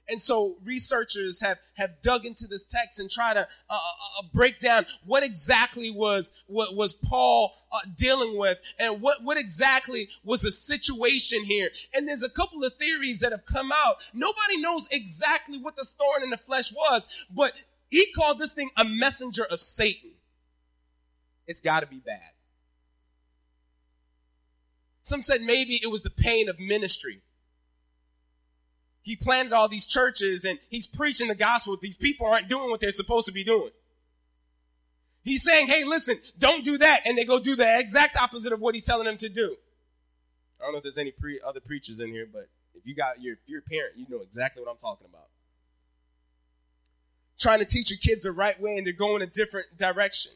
And 0.09 0.19
so 0.19 0.57
researchers 0.63 1.39
have, 1.41 1.59
have 1.75 2.01
dug 2.01 2.25
into 2.25 2.47
this 2.47 2.65
text 2.65 2.99
and 2.99 3.09
try 3.11 3.33
to 3.33 3.41
uh, 3.41 3.43
uh, 3.69 3.75
uh, 3.75 4.23
break 4.33 4.57
down 4.59 4.85
what 5.05 5.21
exactly 5.21 5.91
was 5.91 6.31
what 6.47 6.75
was 6.75 6.93
Paul 6.93 7.53
uh, 7.71 7.79
dealing 7.95 8.35
with 8.37 8.57
and 8.79 9.01
what, 9.01 9.23
what 9.23 9.37
exactly 9.37 10.09
was 10.23 10.41
the 10.41 10.51
situation 10.51 11.43
here. 11.43 11.69
And 11.93 12.07
there's 12.07 12.23
a 12.23 12.29
couple 12.29 12.63
of 12.63 12.75
theories 12.77 13.19
that 13.19 13.31
have 13.31 13.45
come 13.45 13.71
out. 13.71 13.97
Nobody 14.13 14.57
knows 14.57 14.87
exactly 14.91 15.59
what 15.59 15.75
the 15.75 15.85
thorn 15.85 16.23
in 16.23 16.31
the 16.31 16.37
flesh 16.37 16.73
was, 16.73 17.05
but 17.29 17.53
he 17.89 18.11
called 18.15 18.39
this 18.39 18.53
thing 18.53 18.69
a 18.77 18.85
messenger 18.85 19.45
of 19.49 19.59
Satan. 19.59 20.11
It's 21.47 21.59
got 21.59 21.79
to 21.79 21.87
be 21.87 21.99
bad. 21.99 22.31
Some 25.01 25.21
said 25.21 25.41
maybe 25.41 25.79
it 25.81 25.89
was 25.89 26.03
the 26.03 26.11
pain 26.11 26.49
of 26.49 26.59
ministry. 26.59 27.21
He 29.01 29.15
planted 29.15 29.53
all 29.53 29.67
these 29.67 29.87
churches 29.87 30.45
and 30.45 30.59
he's 30.69 30.85
preaching 30.85 31.29
the 31.29 31.35
gospel. 31.35 31.75
These 31.81 31.97
people 31.97 32.27
aren't 32.27 32.47
doing 32.47 32.69
what 32.69 32.79
they're 32.79 32.91
supposed 32.91 33.25
to 33.25 33.33
be 33.33 33.43
doing. 33.43 33.71
He's 35.23 35.43
saying, 35.43 35.67
hey, 35.67 35.83
listen, 35.83 36.17
don't 36.37 36.63
do 36.63 36.77
that. 36.77 37.01
And 37.05 37.17
they 37.17 37.25
go 37.25 37.39
do 37.39 37.55
the 37.55 37.79
exact 37.79 38.15
opposite 38.17 38.53
of 38.53 38.59
what 38.59 38.75
he's 38.75 38.85
telling 38.85 39.05
them 39.05 39.17
to 39.17 39.29
do. 39.29 39.55
I 40.59 40.65
don't 40.65 40.73
know 40.73 40.77
if 40.77 40.83
there's 40.83 40.97
any 40.99 41.11
pre- 41.11 41.41
other 41.45 41.59
preachers 41.59 41.99
in 41.99 42.09
here, 42.09 42.27
but 42.31 42.49
if 42.75 42.85
you 42.85 42.93
got 42.93 43.21
your, 43.21 43.33
if 43.33 43.39
you're 43.47 43.59
a 43.59 43.63
parent, 43.63 43.97
you 43.97 44.05
know 44.09 44.21
exactly 44.21 44.61
what 44.61 44.69
I'm 44.69 44.77
talking 44.77 45.07
about 45.09 45.29
trying 47.39 47.59
to 47.59 47.65
teach 47.65 47.89
your 47.89 47.97
kids 47.97 48.23
the 48.23 48.31
right 48.31 48.59
way 48.59 48.77
and 48.77 48.85
they're 48.85 48.93
going 48.93 49.21
a 49.21 49.27
different 49.27 49.67
direction. 49.77 50.31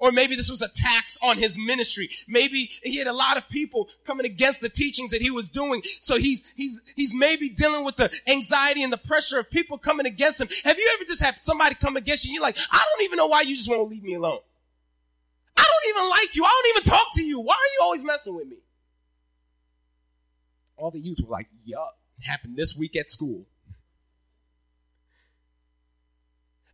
Or 0.00 0.12
maybe 0.12 0.36
this 0.36 0.50
was 0.50 0.60
a 0.60 0.68
tax 0.68 1.16
on 1.22 1.38
his 1.38 1.56
ministry. 1.56 2.10
Maybe 2.28 2.70
he 2.82 2.98
had 2.98 3.06
a 3.06 3.12
lot 3.12 3.36
of 3.38 3.48
people 3.48 3.88
coming 4.04 4.26
against 4.26 4.60
the 4.60 4.68
teachings 4.68 5.12
that 5.12 5.22
he 5.22 5.30
was 5.30 5.48
doing. 5.48 5.82
So 6.00 6.18
he's, 6.18 6.52
he's, 6.56 6.80
he's 6.96 7.14
maybe 7.14 7.48
dealing 7.48 7.84
with 7.84 7.96
the 7.96 8.10
anxiety 8.26 8.82
and 8.82 8.92
the 8.92 8.98
pressure 8.98 9.38
of 9.38 9.50
people 9.50 9.78
coming 9.78 10.04
against 10.04 10.40
him. 10.40 10.48
Have 10.64 10.76
you 10.76 10.90
ever 10.94 11.04
just 11.04 11.22
had 11.22 11.38
somebody 11.38 11.74
come 11.76 11.96
against 11.96 12.24
you 12.24 12.34
you're 12.34 12.42
like, 12.42 12.58
I 12.70 12.84
don't 12.92 13.04
even 13.04 13.16
know 13.16 13.26
why 13.26 13.42
you 13.42 13.54
just 13.54 13.68
want 13.68 13.80
to 13.80 13.84
leave 13.84 14.02
me 14.02 14.14
alone. 14.14 14.40
I 15.56 15.62
don't 15.62 15.96
even 15.96 16.10
like 16.10 16.34
you. 16.34 16.44
I 16.44 16.62
don't 16.62 16.76
even 16.76 16.90
talk 16.90 17.14
to 17.14 17.22
you. 17.22 17.40
Why 17.40 17.54
are 17.54 17.72
you 17.74 17.80
always 17.82 18.04
messing 18.04 18.34
with 18.34 18.48
me? 18.48 18.56
All 20.76 20.90
the 20.90 20.98
youth 21.00 21.18
were 21.24 21.30
like, 21.30 21.46
yup, 21.64 21.96
happened 22.20 22.56
this 22.56 22.76
week 22.76 22.96
at 22.96 23.08
school. 23.08 23.46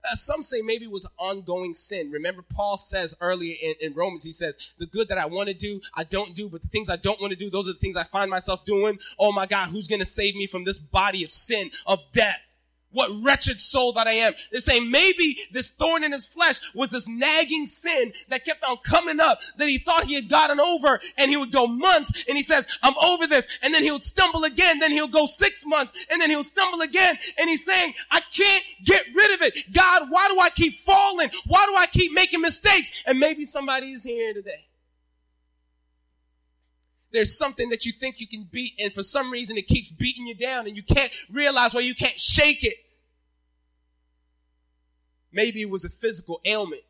Uh, 0.04 0.14
some 0.14 0.42
say 0.42 0.62
maybe 0.62 0.86
it 0.86 0.90
was 0.90 1.06
ongoing 1.18 1.74
sin. 1.74 2.10
Remember, 2.10 2.42
Paul 2.42 2.76
says 2.78 3.14
earlier 3.20 3.56
in, 3.60 3.74
in 3.80 3.94
Romans, 3.94 4.24
he 4.24 4.32
says, 4.32 4.56
The 4.78 4.86
good 4.86 5.08
that 5.08 5.18
I 5.18 5.26
want 5.26 5.48
to 5.48 5.54
do, 5.54 5.80
I 5.94 6.04
don't 6.04 6.34
do, 6.34 6.48
but 6.48 6.62
the 6.62 6.68
things 6.68 6.88
I 6.88 6.96
don't 6.96 7.20
want 7.20 7.32
to 7.32 7.36
do, 7.36 7.50
those 7.50 7.68
are 7.68 7.72
the 7.72 7.78
things 7.78 7.96
I 7.96 8.04
find 8.04 8.30
myself 8.30 8.64
doing. 8.64 8.98
Oh 9.18 9.32
my 9.32 9.46
God, 9.46 9.68
who's 9.68 9.88
going 9.88 10.00
to 10.00 10.06
save 10.06 10.34
me 10.36 10.46
from 10.46 10.64
this 10.64 10.78
body 10.78 11.22
of 11.24 11.30
sin, 11.30 11.70
of 11.86 12.00
death? 12.12 12.40
What 12.92 13.10
wretched 13.22 13.60
soul 13.60 13.92
that 13.92 14.06
I 14.06 14.12
am. 14.12 14.34
They're 14.50 14.60
saying 14.60 14.90
maybe 14.90 15.38
this 15.52 15.68
thorn 15.68 16.02
in 16.02 16.12
his 16.12 16.26
flesh 16.26 16.58
was 16.74 16.90
this 16.90 17.08
nagging 17.08 17.66
sin 17.66 18.12
that 18.28 18.44
kept 18.44 18.64
on 18.64 18.78
coming 18.78 19.20
up 19.20 19.38
that 19.58 19.68
he 19.68 19.78
thought 19.78 20.04
he 20.04 20.14
had 20.14 20.28
gotten 20.28 20.58
over 20.58 21.00
and 21.16 21.30
he 21.30 21.36
would 21.36 21.52
go 21.52 21.66
months 21.66 22.24
and 22.28 22.36
he 22.36 22.42
says, 22.42 22.66
I'm 22.82 22.96
over 22.98 23.26
this. 23.26 23.46
And 23.62 23.72
then 23.72 23.82
he 23.82 23.92
would 23.92 24.02
stumble 24.02 24.44
again. 24.44 24.80
Then 24.80 24.90
he'll 24.90 25.08
go 25.08 25.26
six 25.26 25.64
months 25.64 25.92
and 26.10 26.20
then 26.20 26.30
he'll 26.30 26.42
stumble 26.42 26.80
again. 26.80 27.16
And 27.38 27.48
he's 27.48 27.64
saying, 27.64 27.94
I 28.10 28.20
can't 28.32 28.64
get 28.84 29.04
rid 29.14 29.34
of 29.34 29.42
it. 29.42 29.72
God, 29.72 30.10
why 30.10 30.28
do 30.28 30.40
I 30.40 30.50
keep 30.50 30.78
falling? 30.80 31.30
Why 31.46 31.66
do 31.66 31.76
I 31.76 31.86
keep 31.86 32.12
making 32.12 32.40
mistakes? 32.40 33.02
And 33.06 33.18
maybe 33.18 33.44
somebody 33.44 33.92
is 33.92 34.04
here 34.04 34.34
today. 34.34 34.66
There's 37.12 37.36
something 37.36 37.70
that 37.70 37.84
you 37.84 37.92
think 37.92 38.20
you 38.20 38.28
can 38.28 38.48
beat 38.50 38.72
and 38.78 38.92
for 38.92 39.02
some 39.02 39.30
reason 39.30 39.56
it 39.56 39.66
keeps 39.66 39.90
beating 39.90 40.26
you 40.26 40.34
down 40.34 40.66
and 40.66 40.76
you 40.76 40.82
can't 40.82 41.12
realize 41.30 41.74
why 41.74 41.80
you 41.80 41.94
can't 41.94 42.18
shake 42.18 42.62
it. 42.62 42.76
Maybe 45.32 45.62
it 45.62 45.70
was 45.70 45.84
a 45.84 45.90
physical 45.90 46.40
ailment. 46.44 46.82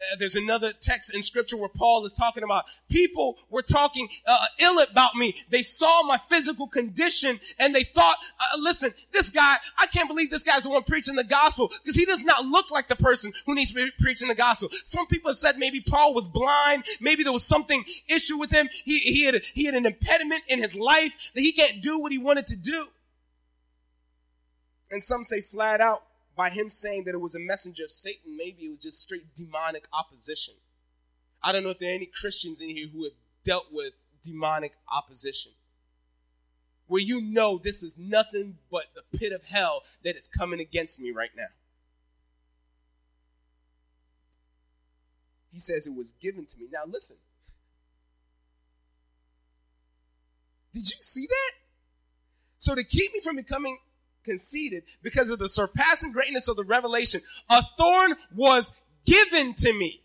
Uh, 0.00 0.16
there's 0.18 0.34
another 0.34 0.72
text 0.72 1.14
in 1.14 1.22
scripture 1.22 1.56
where 1.56 1.68
Paul 1.68 2.04
is 2.04 2.14
talking 2.14 2.42
about 2.42 2.64
people 2.90 3.36
were 3.48 3.62
talking 3.62 4.08
uh, 4.26 4.46
ill 4.60 4.80
about 4.82 5.14
me. 5.14 5.36
They 5.50 5.62
saw 5.62 6.02
my 6.02 6.18
physical 6.28 6.66
condition 6.66 7.38
and 7.58 7.74
they 7.74 7.84
thought, 7.84 8.16
uh, 8.40 8.58
listen, 8.60 8.90
this 9.12 9.30
guy, 9.30 9.56
I 9.78 9.86
can't 9.86 10.08
believe 10.08 10.30
this 10.30 10.42
guy's 10.42 10.64
the 10.64 10.70
one 10.70 10.82
preaching 10.82 11.14
the 11.14 11.24
gospel 11.24 11.70
because 11.82 11.96
he 11.96 12.04
does 12.04 12.24
not 12.24 12.44
look 12.44 12.70
like 12.70 12.88
the 12.88 12.96
person 12.96 13.32
who 13.46 13.54
needs 13.54 13.70
to 13.70 13.84
be 13.84 13.90
preaching 14.00 14.28
the 14.28 14.34
gospel. 14.34 14.68
Some 14.84 15.06
people 15.06 15.30
have 15.30 15.36
said 15.36 15.58
maybe 15.58 15.80
Paul 15.80 16.12
was 16.12 16.26
blind. 16.26 16.84
Maybe 17.00 17.22
there 17.22 17.32
was 17.32 17.44
something 17.44 17.84
issue 18.08 18.36
with 18.36 18.50
him. 18.50 18.68
He, 18.84 18.98
he 18.98 19.24
had, 19.24 19.42
he 19.54 19.64
had 19.64 19.74
an 19.74 19.86
impediment 19.86 20.42
in 20.48 20.60
his 20.60 20.74
life 20.74 21.32
that 21.34 21.40
he 21.40 21.52
can't 21.52 21.82
do 21.82 22.00
what 22.00 22.10
he 22.10 22.18
wanted 22.18 22.46
to 22.48 22.56
do. 22.56 22.88
And 24.90 25.02
some 25.02 25.24
say 25.24 25.40
flat 25.40 25.80
out, 25.80 26.02
by 26.36 26.50
him 26.50 26.68
saying 26.68 27.04
that 27.04 27.14
it 27.14 27.20
was 27.20 27.34
a 27.34 27.40
messenger 27.40 27.84
of 27.84 27.90
Satan, 27.90 28.36
maybe 28.36 28.64
it 28.64 28.70
was 28.70 28.80
just 28.80 29.00
straight 29.00 29.34
demonic 29.34 29.86
opposition. 29.92 30.54
I 31.42 31.52
don't 31.52 31.62
know 31.62 31.70
if 31.70 31.78
there 31.78 31.90
are 31.90 31.94
any 31.94 32.06
Christians 32.06 32.60
in 32.60 32.70
here 32.70 32.88
who 32.88 33.04
have 33.04 33.12
dealt 33.44 33.66
with 33.70 33.92
demonic 34.22 34.72
opposition. 34.90 35.52
Where 36.86 37.00
you 37.00 37.20
know 37.20 37.58
this 37.58 37.82
is 37.82 37.96
nothing 37.96 38.58
but 38.70 38.84
the 38.94 39.18
pit 39.18 39.32
of 39.32 39.44
hell 39.44 39.82
that 40.02 40.16
is 40.16 40.26
coming 40.26 40.60
against 40.60 41.00
me 41.00 41.12
right 41.12 41.30
now. 41.36 41.48
He 45.52 45.60
says 45.60 45.86
it 45.86 45.96
was 45.96 46.12
given 46.20 46.46
to 46.46 46.58
me. 46.58 46.66
Now 46.70 46.82
listen. 46.86 47.16
Did 50.72 50.90
you 50.90 50.96
see 50.98 51.26
that? 51.28 51.52
So 52.58 52.74
to 52.74 52.82
keep 52.82 53.12
me 53.12 53.20
from 53.20 53.36
becoming 53.36 53.78
conceited 54.24 54.84
because 55.02 55.30
of 55.30 55.38
the 55.38 55.48
surpassing 55.48 56.12
greatness 56.12 56.48
of 56.48 56.56
the 56.56 56.64
revelation. 56.64 57.20
A 57.50 57.62
thorn 57.78 58.14
was 58.34 58.72
given 59.04 59.54
to 59.54 59.72
me. 59.72 60.02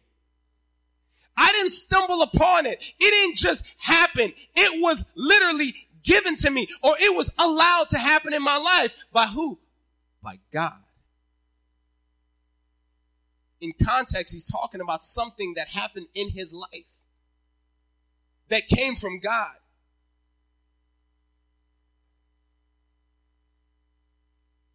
I 1.35 1.51
didn't 1.53 1.71
stumble 1.71 2.21
upon 2.21 2.65
it. 2.65 2.83
It 2.99 3.11
didn't 3.11 3.37
just 3.37 3.65
happen. 3.77 4.33
It 4.55 4.81
was 4.81 5.03
literally 5.15 5.73
given 6.03 6.35
to 6.37 6.51
me 6.51 6.67
or 6.83 6.95
it 6.99 7.15
was 7.15 7.31
allowed 7.37 7.89
to 7.89 7.97
happen 7.97 8.33
in 8.33 8.43
my 8.43 8.57
life 8.57 8.93
by 9.11 9.25
who? 9.25 9.57
By 10.21 10.39
God. 10.51 10.73
In 13.61 13.73
context, 13.83 14.33
he's 14.33 14.49
talking 14.49 14.81
about 14.81 15.03
something 15.03 15.53
that 15.55 15.69
happened 15.69 16.07
in 16.13 16.29
his 16.29 16.53
life 16.53 16.85
that 18.49 18.67
came 18.67 18.95
from 18.95 19.19
God. 19.19 19.51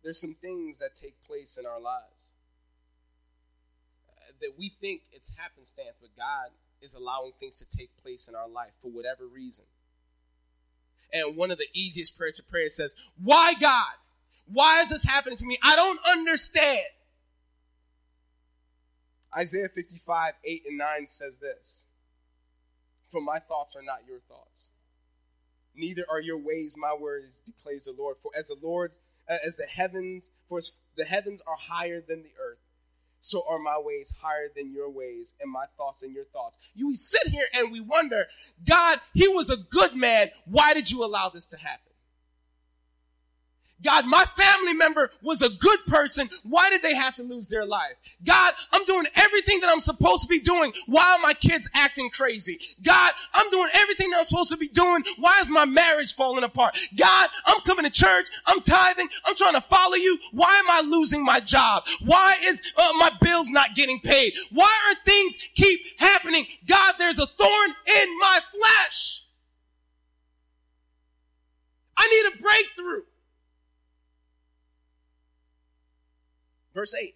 There's 0.04 0.20
some 0.20 0.36
things 0.40 0.78
that 0.78 0.94
take 0.94 1.14
place 1.26 1.56
in 1.56 1.64
our 1.64 1.80
lives 1.80 2.32
uh, 4.10 4.32
that 4.40 4.50
we 4.58 4.68
think 4.68 5.00
it's 5.12 5.30
happenstance, 5.36 5.96
but 6.00 6.10
God 6.16 6.50
is 6.82 6.92
allowing 6.94 7.32
things 7.40 7.56
to 7.56 7.76
take 7.76 7.90
place 8.02 8.28
in 8.28 8.34
our 8.34 8.48
life 8.48 8.72
for 8.82 8.90
whatever 8.90 9.26
reason. 9.26 9.64
And 11.12 11.36
one 11.36 11.50
of 11.50 11.58
the 11.58 11.68
easiest 11.72 12.18
prayers 12.18 12.36
to 12.36 12.42
pray 12.42 12.68
says, 12.68 12.94
Why 13.22 13.54
God? 13.58 13.94
Why 14.52 14.80
is 14.80 14.90
this 14.90 15.04
happening 15.04 15.38
to 15.38 15.46
me? 15.46 15.58
I 15.62 15.74
don't 15.74 15.98
understand. 16.06 16.84
Isaiah 19.36 19.68
55, 19.68 20.34
8 20.44 20.62
and 20.68 20.78
9 20.78 21.06
says 21.06 21.38
this 21.38 21.86
For 23.10 23.22
my 23.22 23.38
thoughts 23.38 23.74
are 23.74 23.82
not 23.82 24.00
your 24.06 24.20
thoughts, 24.28 24.68
neither 25.74 26.04
are 26.10 26.20
your 26.20 26.38
ways 26.38 26.74
my 26.76 26.94
words, 26.94 27.40
declares 27.40 27.84
the 27.84 27.94
Lord. 27.96 28.16
For 28.22 28.32
as 28.36 28.48
the 28.48 28.56
Lord's 28.60 28.98
uh, 29.28 29.38
as 29.44 29.56
the 29.56 29.64
heavens, 29.66 30.30
for 30.48 30.60
the 30.96 31.04
heavens 31.04 31.42
are 31.46 31.56
higher 31.58 32.02
than 32.06 32.22
the 32.22 32.32
earth, 32.40 32.58
so 33.20 33.42
are 33.48 33.58
my 33.58 33.78
ways 33.78 34.14
higher 34.20 34.48
than 34.54 34.72
your 34.72 34.90
ways, 34.90 35.34
and 35.40 35.50
my 35.50 35.64
thoughts 35.76 36.00
than 36.00 36.12
your 36.12 36.26
thoughts. 36.26 36.58
You 36.74 36.88
we 36.88 36.94
sit 36.94 37.26
here 37.28 37.46
and 37.54 37.72
we 37.72 37.80
wonder, 37.80 38.26
God, 38.68 39.00
he 39.14 39.28
was 39.28 39.50
a 39.50 39.56
good 39.56 39.96
man. 39.96 40.30
Why 40.44 40.74
did 40.74 40.90
you 40.90 41.04
allow 41.04 41.30
this 41.30 41.46
to 41.48 41.56
happen? 41.56 41.93
God, 43.84 44.06
my 44.06 44.24
family 44.36 44.72
member 44.72 45.10
was 45.22 45.42
a 45.42 45.50
good 45.50 45.78
person. 45.86 46.28
Why 46.42 46.70
did 46.70 46.82
they 46.82 46.94
have 46.94 47.14
to 47.14 47.22
lose 47.22 47.46
their 47.46 47.66
life? 47.66 47.92
God, 48.26 48.54
I'm 48.72 48.84
doing 48.86 49.06
everything 49.14 49.60
that 49.60 49.70
I'm 49.70 49.80
supposed 49.80 50.22
to 50.22 50.28
be 50.28 50.40
doing. 50.40 50.72
Why 50.86 51.14
are 51.14 51.22
my 51.22 51.34
kids 51.34 51.68
acting 51.74 52.10
crazy? 52.10 52.58
God, 52.82 53.12
I'm 53.34 53.50
doing 53.50 53.68
everything 53.74 54.10
that 54.10 54.18
I'm 54.18 54.24
supposed 54.24 54.50
to 54.50 54.56
be 54.56 54.68
doing. 54.68 55.04
Why 55.18 55.40
is 55.40 55.50
my 55.50 55.66
marriage 55.66 56.14
falling 56.14 56.44
apart? 56.44 56.76
God, 56.96 57.28
I'm 57.44 57.60
coming 57.60 57.84
to 57.84 57.90
church. 57.90 58.26
I'm 58.46 58.62
tithing. 58.62 59.08
I'm 59.24 59.36
trying 59.36 59.54
to 59.54 59.60
follow 59.60 59.96
you. 59.96 60.18
Why 60.32 60.54
am 60.54 60.70
I 60.70 60.88
losing 60.88 61.22
my 61.24 61.40
job? 61.40 61.84
Why 62.04 62.36
is 62.44 62.62
uh, 62.76 62.92
my 62.96 63.10
bills 63.20 63.50
not 63.50 63.74
getting 63.74 64.00
paid? 64.00 64.32
Why 64.50 64.72
are 64.88 64.94
things 65.04 65.36
keep 65.54 65.80
happening? 65.98 66.46
God, 66.66 66.94
there's 66.98 67.18
a 67.18 67.26
thorn 67.26 67.70
in 67.86 68.18
my 68.18 68.40
flesh. 68.50 69.24
I 71.96 72.08
need 72.08 72.38
a 72.38 72.42
breakthrough. 72.42 73.02
Verse 76.74 76.94
8. 76.94 77.14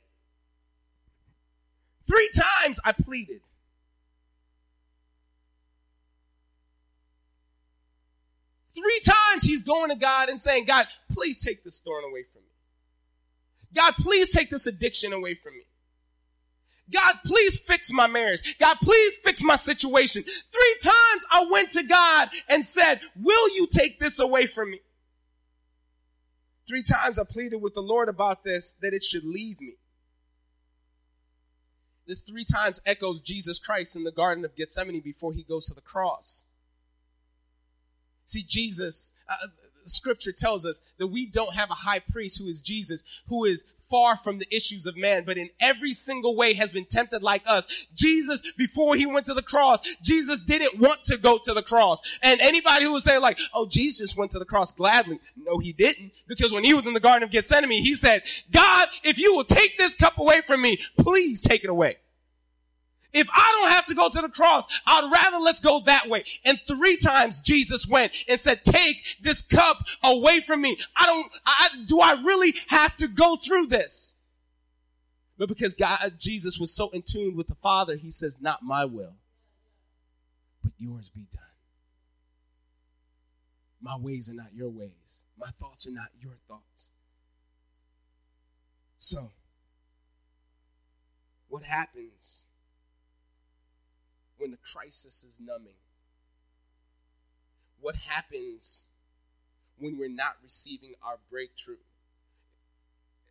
Three 2.07 2.31
times 2.35 2.81
I 2.85 2.93
pleaded. 2.93 3.41
Three 8.75 9.01
times 9.05 9.43
he's 9.43 9.65
going 9.65 9.91
to 9.91 9.97
God 9.97 10.29
and 10.29 10.41
saying, 10.41 10.65
God, 10.65 10.87
please 11.11 11.43
take 11.43 11.65
this 11.65 11.81
thorn 11.81 12.05
away 12.05 12.23
from 12.33 12.43
me. 12.43 12.49
God, 13.75 13.95
please 13.97 14.31
take 14.31 14.51
this 14.51 14.67
addiction 14.67 15.13
away 15.13 15.35
from 15.35 15.55
me. 15.55 15.65
God, 16.91 17.17
please 17.27 17.61
fix 17.61 17.93
my 17.93 18.07
marriage. 18.07 18.57
God, 18.59 18.77
please 18.81 19.17
fix 19.17 19.43
my 19.43 19.57
situation. 19.57 20.23
Three 20.23 20.77
times 20.81 21.27
I 21.31 21.47
went 21.51 21.73
to 21.73 21.83
God 21.83 22.31
and 22.49 22.65
said, 22.65 23.01
will 23.21 23.55
you 23.55 23.67
take 23.67 23.99
this 23.99 24.21
away 24.21 24.47
from 24.47 24.71
me? 24.71 24.81
Three 26.69 26.83
times 26.83 27.19
I 27.19 27.25
pleaded 27.25 27.63
with 27.63 27.75
the 27.75 27.81
Lord 27.81 28.11
about 28.11 28.45
this, 28.45 28.75
that 28.83 28.93
it 28.93 29.03
should 29.03 29.25
leave 29.25 29.59
me. 29.61 29.77
This 32.07 32.21
three 32.21 32.45
times 32.45 32.81
echoes 32.87 33.21
Jesus 33.23 33.59
Christ 33.59 33.97
in 33.97 34.05
the 34.05 34.13
Garden 34.13 34.45
of 34.45 34.55
Gethsemane 34.55 35.01
before 35.01 35.33
he 35.33 35.43
goes 35.43 35.67
to 35.67 35.75
the 35.75 35.81
cross. 35.81 36.45
See, 38.27 38.45
Jesus, 38.47 39.15
uh, 39.29 39.49
scripture 39.87 40.33
tells 40.33 40.67
us 40.67 40.81
that 40.99 41.07
we 41.07 41.27
don't 41.27 41.55
have 41.55 41.71
a 41.71 41.75
high 41.75 42.01
priest 42.01 42.39
who 42.39 42.47
is 42.47 42.61
Jesus, 42.61 43.03
who 43.29 43.45
is 43.47 43.65
far 43.91 44.17
from 44.17 44.39
the 44.39 44.55
issues 44.55 44.87
of 44.87 44.97
man, 44.97 45.25
but 45.25 45.39
in 45.39 45.51
every 45.61 45.93
single 45.93 46.37
way 46.37 46.55
has 46.55 46.73
been 46.73 46.85
tempted 46.85 47.23
like 47.23 47.43
us. 47.47 47.67
Jesus, 47.95 48.43
before 48.57 48.97
he 48.97 49.07
went 49.07 49.27
to 49.27 49.35
the 49.35 49.43
cross, 49.43 49.81
Jesus 50.03 50.41
didn't 50.41 50.79
want 50.79 51.05
to 51.05 51.17
go 51.17 51.39
to 51.39 51.55
the 51.55 51.63
cross. 51.63 52.01
And 52.23 52.41
anybody 52.41 52.85
who 52.85 52.93
would 52.93 53.03
say 53.03 53.19
like, 53.19 53.39
oh, 53.55 53.67
Jesus 53.67 54.17
went 54.17 54.31
to 54.33 54.39
the 54.39 54.45
cross 54.45 54.73
gladly. 54.73 55.19
No, 55.37 55.59
he 55.59 55.73
didn't. 55.73 56.13
Because 56.27 56.53
when 56.53 56.65
he 56.65 56.75
was 56.75 56.87
in 56.87 56.95
the 56.95 57.01
Garden 57.01 57.23
of 57.23 57.31
Gethsemane, 57.31 57.83
he 57.83 57.95
said, 57.95 58.23
God, 58.51 58.89
if 59.05 59.19
you 59.19 59.35
will 59.35 59.45
take 59.45 59.79
this 59.79 59.95
cup 59.95 60.19
away 60.19 60.43
from 60.43 60.63
me, 60.63 60.79
please 60.99 61.41
take 61.41 61.65
it 61.65 61.71
away. 61.71 61.97
If 63.13 63.29
I 63.35 63.59
don't 63.61 63.73
have 63.73 63.87
to 63.87 63.95
go 63.95 64.09
to 64.09 64.21
the 64.21 64.29
cross, 64.29 64.67
I'd 64.87 65.11
rather 65.11 65.39
let's 65.39 65.61
go 65.61 65.81
that 65.87 66.09
way. 66.09 66.25
And 66.45 66.61
three 66.67 66.97
times 66.99 67.41
Jesus 67.41 67.87
went 67.87 68.13
and 68.29 68.39
said, 68.39 68.65
take 68.65 68.97
this 69.23 69.41
cup 69.41 69.85
away 70.03 70.41
from 70.41 70.61
me. 70.61 70.77
I 70.95 71.07
don't, 71.07 71.27
I, 71.47 71.69
do 71.87 72.01
I 72.01 72.21
really 72.23 72.55
have 72.69 72.97
to 72.99 73.09
go 73.09 73.37
through 73.37 73.69
this? 73.69 74.17
But 75.39 75.49
because 75.49 75.75
God, 75.75 76.15
Jesus 76.19 76.59
was 76.59 76.75
so 76.75 76.91
in 76.91 77.03
tune 77.03 77.37
with 77.37 77.47
the 77.47 77.55
Father, 77.55 77.97
he 77.97 78.11
says, 78.11 78.39
not 78.41 78.63
my 78.63 78.85
will, 78.85 79.15
but 80.63 80.73
yours 80.77 81.09
be 81.09 81.27
done. 81.33 81.43
My 83.81 83.97
ways 83.97 84.29
are 84.29 84.35
not 84.35 84.53
your 84.55 84.69
ways. 84.69 85.23
My 85.39 85.51
thoughts 85.61 85.87
are 85.87 85.93
not 85.93 86.09
your 86.21 86.35
thoughts. 86.49 86.91
So, 88.99 89.31
what 91.47 91.63
happens 91.63 92.45
when 94.39 94.51
the 94.51 94.59
crisis 94.59 95.25
is 95.25 95.39
numbing? 95.41 95.79
What 97.81 97.97
happens 97.97 98.87
when 99.79 99.99
we're 99.99 100.09
not 100.09 100.37
receiving 100.43 100.95
our 101.03 101.19
breakthrough? 101.31 101.77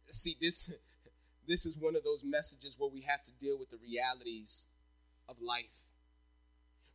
See, 0.10 0.38
this, 0.40 0.72
this 1.48 1.66
is 1.66 1.78
one 1.78 1.96
of 1.96 2.04
those 2.04 2.24
messages 2.24 2.76
where 2.78 2.90
we 2.90 3.02
have 3.02 3.24
to 3.24 3.32
deal 3.32 3.58
with 3.58 3.72
the 3.72 3.78
realities 3.78 4.68
of 5.28 5.38
life. 5.42 5.66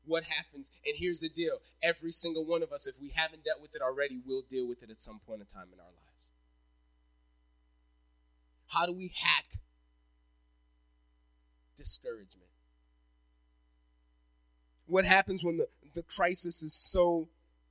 What 0.04 0.24
happens? 0.24 0.68
And 0.84 0.96
here's 0.96 1.20
the 1.20 1.28
deal 1.28 1.58
every 1.82 2.10
single 2.10 2.44
one 2.44 2.62
of 2.62 2.72
us, 2.72 2.86
if 2.86 2.94
we 3.00 3.12
haven't 3.14 3.44
dealt 3.44 3.60
with 3.60 3.74
it 3.74 3.82
already, 3.82 4.20
will 4.26 4.42
deal 4.48 4.66
with 4.66 4.82
it 4.82 4.90
at 4.90 5.00
some 5.00 5.20
point 5.26 5.40
in 5.40 5.46
time 5.46 5.68
in 5.72 5.78
our 5.78 5.86
lives. 5.86 6.28
How 8.68 8.86
do 8.86 8.92
we 8.92 9.12
hack 9.22 9.44
discouragement? 11.76 12.51
What 14.86 15.04
happens 15.04 15.44
when 15.44 15.56
the, 15.56 15.68
the 15.94 16.02
crisis 16.02 16.62
is 16.62 16.74
so 16.74 17.28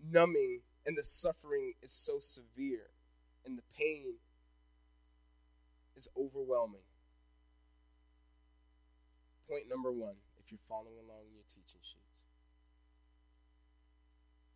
numbing 0.09 0.61
and 0.85 0.97
the 0.97 1.03
suffering 1.03 1.73
is 1.81 1.91
so 1.91 2.19
severe 2.19 2.89
and 3.45 3.57
the 3.57 3.63
pain 3.77 4.15
is 5.95 6.09
overwhelming. 6.17 6.81
point 9.49 9.69
number 9.69 9.91
one, 9.91 10.15
if 10.39 10.51
you're 10.51 10.67
following 10.67 10.97
along 10.97 11.27
in 11.27 11.35
your 11.35 11.45
teaching 11.47 11.81
sheets. 11.83 12.01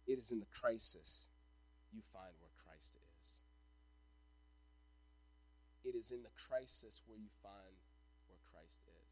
It 0.07 0.19
is 0.19 0.31
in 0.31 0.39
the 0.39 0.49
crisis 0.49 1.27
you 1.93 2.01
find 2.13 2.33
where 2.39 2.53
Christ 2.63 2.97
is. 2.97 3.41
It 5.83 5.95
is 5.97 6.11
in 6.11 6.23
the 6.23 6.33
crisis 6.33 7.01
where 7.05 7.17
you 7.17 7.29
find 7.43 7.77
where 8.27 8.37
Christ 8.51 8.81
is. 8.85 9.11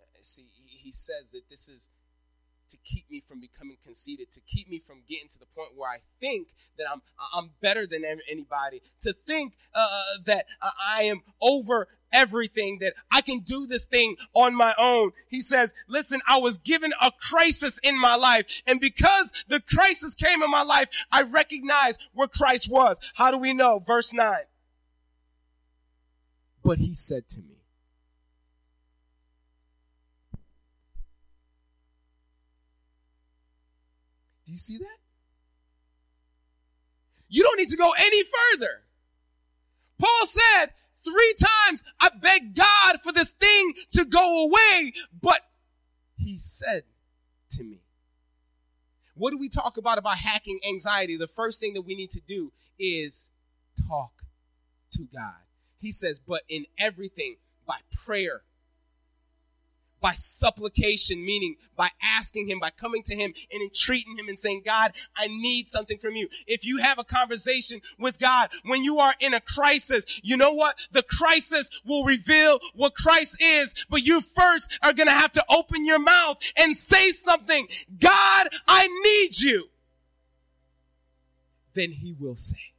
Uh, 0.00 0.18
see, 0.20 0.46
he 0.66 0.90
says 0.92 1.32
that 1.32 1.48
this 1.50 1.68
is 1.68 1.90
to 2.68 2.76
keep 2.78 3.10
me 3.10 3.22
from 3.26 3.40
becoming 3.40 3.76
conceited, 3.84 4.30
to 4.32 4.40
keep 4.40 4.68
me 4.68 4.82
from 4.86 5.02
getting 5.08 5.28
to 5.28 5.38
the 5.38 5.46
point 5.46 5.70
where 5.76 5.90
I 5.90 5.98
think 6.20 6.48
that 6.78 6.86
I'm 6.90 7.02
I'm 7.34 7.50
better 7.60 7.86
than 7.86 8.04
anybody, 8.04 8.82
to 9.02 9.12
think 9.26 9.54
uh, 9.74 9.88
uh, 9.90 10.18
that 10.26 10.46
I 10.62 11.04
am 11.04 11.22
over 11.40 11.88
everything, 12.12 12.78
that 12.80 12.94
I 13.10 13.20
can 13.20 13.40
do 13.40 13.66
this 13.66 13.86
thing 13.86 14.16
on 14.34 14.54
my 14.54 14.74
own. 14.78 15.12
He 15.28 15.40
says, 15.40 15.74
"Listen, 15.88 16.20
I 16.28 16.38
was 16.38 16.58
given 16.58 16.92
a 17.00 17.12
crisis 17.12 17.78
in 17.82 17.98
my 17.98 18.16
life, 18.16 18.46
and 18.66 18.80
because 18.80 19.32
the 19.48 19.60
crisis 19.60 20.14
came 20.14 20.42
in 20.42 20.50
my 20.50 20.62
life, 20.62 20.88
I 21.10 21.22
recognized 21.22 22.00
where 22.12 22.28
Christ 22.28 22.70
was." 22.70 22.98
How 23.14 23.30
do 23.30 23.38
we 23.38 23.52
know? 23.52 23.82
Verse 23.84 24.12
nine. 24.12 24.46
But 26.62 26.78
he 26.78 26.94
said 26.94 27.28
to 27.28 27.40
me. 27.40 27.55
Do 34.46 34.52
you 34.52 34.58
see 34.58 34.78
that? 34.78 34.98
You 37.28 37.42
don't 37.42 37.58
need 37.58 37.70
to 37.70 37.76
go 37.76 37.92
any 37.98 38.22
further. 38.22 38.82
Paul 39.98 40.26
said 40.26 40.66
three 41.04 41.34
times, 41.38 41.82
I 42.00 42.10
begged 42.20 42.56
God 42.56 42.98
for 43.02 43.12
this 43.12 43.30
thing 43.30 43.72
to 43.92 44.04
go 44.04 44.44
away, 44.44 44.92
but 45.20 45.40
he 46.16 46.38
said 46.38 46.84
to 47.50 47.64
me. 47.64 47.80
What 49.14 49.30
do 49.30 49.38
we 49.38 49.48
talk 49.48 49.78
about 49.78 49.98
about 49.98 50.18
hacking 50.18 50.60
anxiety? 50.68 51.16
The 51.16 51.26
first 51.26 51.58
thing 51.58 51.74
that 51.74 51.82
we 51.82 51.94
need 51.94 52.10
to 52.10 52.20
do 52.20 52.52
is 52.78 53.30
talk 53.88 54.12
to 54.92 55.04
God. 55.12 55.34
He 55.78 55.90
says, 55.90 56.20
but 56.20 56.42
in 56.48 56.66
everything 56.78 57.36
by 57.66 57.78
prayer 58.04 58.42
by 60.06 60.12
supplication, 60.12 61.24
meaning 61.24 61.56
by 61.76 61.88
asking 62.00 62.48
Him, 62.48 62.60
by 62.60 62.70
coming 62.70 63.02
to 63.02 63.16
Him 63.16 63.34
and 63.52 63.60
entreating 63.60 64.16
Him 64.16 64.28
and 64.28 64.38
saying, 64.38 64.62
God, 64.64 64.92
I 65.16 65.26
need 65.26 65.68
something 65.68 65.98
from 65.98 66.14
you. 66.14 66.28
If 66.46 66.64
you 66.64 66.76
have 66.76 67.00
a 67.00 67.04
conversation 67.04 67.80
with 67.98 68.20
God 68.20 68.50
when 68.64 68.84
you 68.84 69.00
are 69.00 69.14
in 69.18 69.34
a 69.34 69.40
crisis, 69.40 70.06
you 70.22 70.36
know 70.36 70.52
what? 70.52 70.76
The 70.92 71.02
crisis 71.02 71.68
will 71.84 72.04
reveal 72.04 72.60
what 72.76 72.94
Christ 72.94 73.42
is, 73.42 73.74
but 73.90 74.06
you 74.06 74.20
first 74.20 74.78
are 74.80 74.92
going 74.92 75.08
to 75.08 75.12
have 75.12 75.32
to 75.32 75.44
open 75.50 75.84
your 75.84 75.98
mouth 75.98 76.38
and 76.56 76.76
say 76.76 77.10
something. 77.10 77.66
God, 77.98 78.48
I 78.68 78.86
need 78.86 79.40
you. 79.40 79.64
Then 81.74 81.90
He 81.90 82.14
will 82.16 82.36
say. 82.36 82.75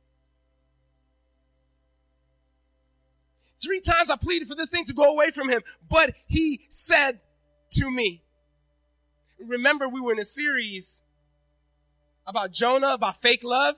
Three 3.68 3.82
times 3.82 4.10
I 4.10 4.16
pleaded 4.16 4.48
for 4.48 4.56
this 4.56 4.70
thing 4.70 4.86
to 4.86 4.94
go 4.94 5.12
away 5.12 5.30
from 5.32 5.50
him, 5.50 5.62
but 5.90 6.14
he 6.26 6.62
said 6.70 7.20
to 7.72 7.92
me. 7.92 8.24
Remember, 9.46 9.90
we 9.90 10.00
were 10.00 10.14
in 10.14 10.20
a 10.20 10.26
series 10.26 11.04
about 12.26 12.54
Jonah, 12.54 12.94
about 12.94 13.22
fake 13.22 13.44
love. 13.44 13.76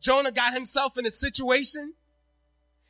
Jonah 0.00 0.32
got 0.32 0.54
himself 0.54 0.96
in 0.96 1.04
a 1.04 1.10
situation. 1.10 1.92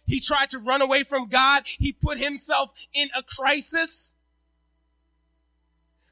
He 0.06 0.20
tried 0.20 0.50
to 0.50 0.60
run 0.60 0.80
away 0.80 1.02
from 1.02 1.26
God. 1.26 1.64
He 1.66 1.92
put 1.92 2.18
himself 2.18 2.70
in 2.94 3.10
a 3.12 3.24
crisis. 3.24 4.14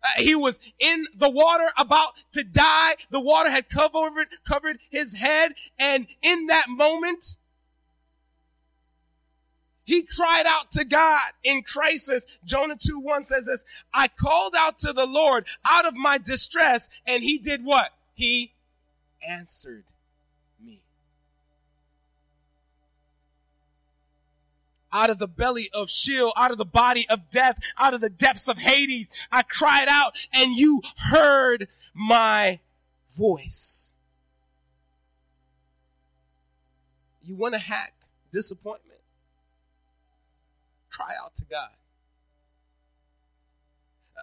Uh, 0.03 0.09
he 0.17 0.35
was 0.35 0.59
in 0.81 1.07
the 1.17 1.31
water 1.31 1.71
about 1.79 2.15
to 2.33 2.43
die. 2.43 2.97
The 3.11 3.21
water 3.21 3.51
had 3.51 3.69
covered, 3.69 4.27
covered 4.45 4.81
his 4.91 5.15
head. 5.15 5.53
And 5.79 6.09
in 6.21 6.47
that 6.47 6.69
moment, 6.69 7.37
he 9.91 10.03
cried 10.03 10.47
out 10.47 10.71
to 10.71 10.85
God 10.85 11.33
in 11.43 11.65
crisis. 11.65 12.25
Jonah 12.45 12.77
2 12.77 13.01
1 13.01 13.25
says 13.25 13.47
this, 13.47 13.65
I 13.93 14.07
called 14.07 14.55
out 14.57 14.79
to 14.79 14.93
the 14.93 15.05
Lord 15.05 15.47
out 15.69 15.85
of 15.85 15.95
my 15.97 16.17
distress, 16.17 16.89
and 17.07 17.25
he 17.25 17.39
did 17.39 17.65
what? 17.65 17.91
He 18.15 18.55
answered 19.29 19.83
me. 20.65 20.81
Out 24.93 25.11
of 25.11 25.19
the 25.19 25.27
belly 25.27 25.69
of 25.75 25.91
Sheol, 25.91 26.33
out 26.37 26.53
of 26.53 26.59
the 26.59 26.65
body 26.65 27.05
of 27.11 27.29
death, 27.29 27.59
out 27.77 27.93
of 27.93 28.01
the 28.01 28.11
depths 28.11 28.47
of 28.47 28.59
Hades, 28.59 29.09
I 29.33 29.43
cried 29.43 29.89
out, 29.89 30.15
and 30.33 30.53
you 30.53 30.83
heard 31.11 31.67
my 31.95 32.61
voice. 33.17 33.93
You 37.25 37.35
want 37.35 37.55
to 37.55 37.59
hack 37.59 37.95
disappointment? 38.31 39.00
Cry 40.91 41.15
out 41.23 41.35
to 41.37 41.45
God. 41.45 41.71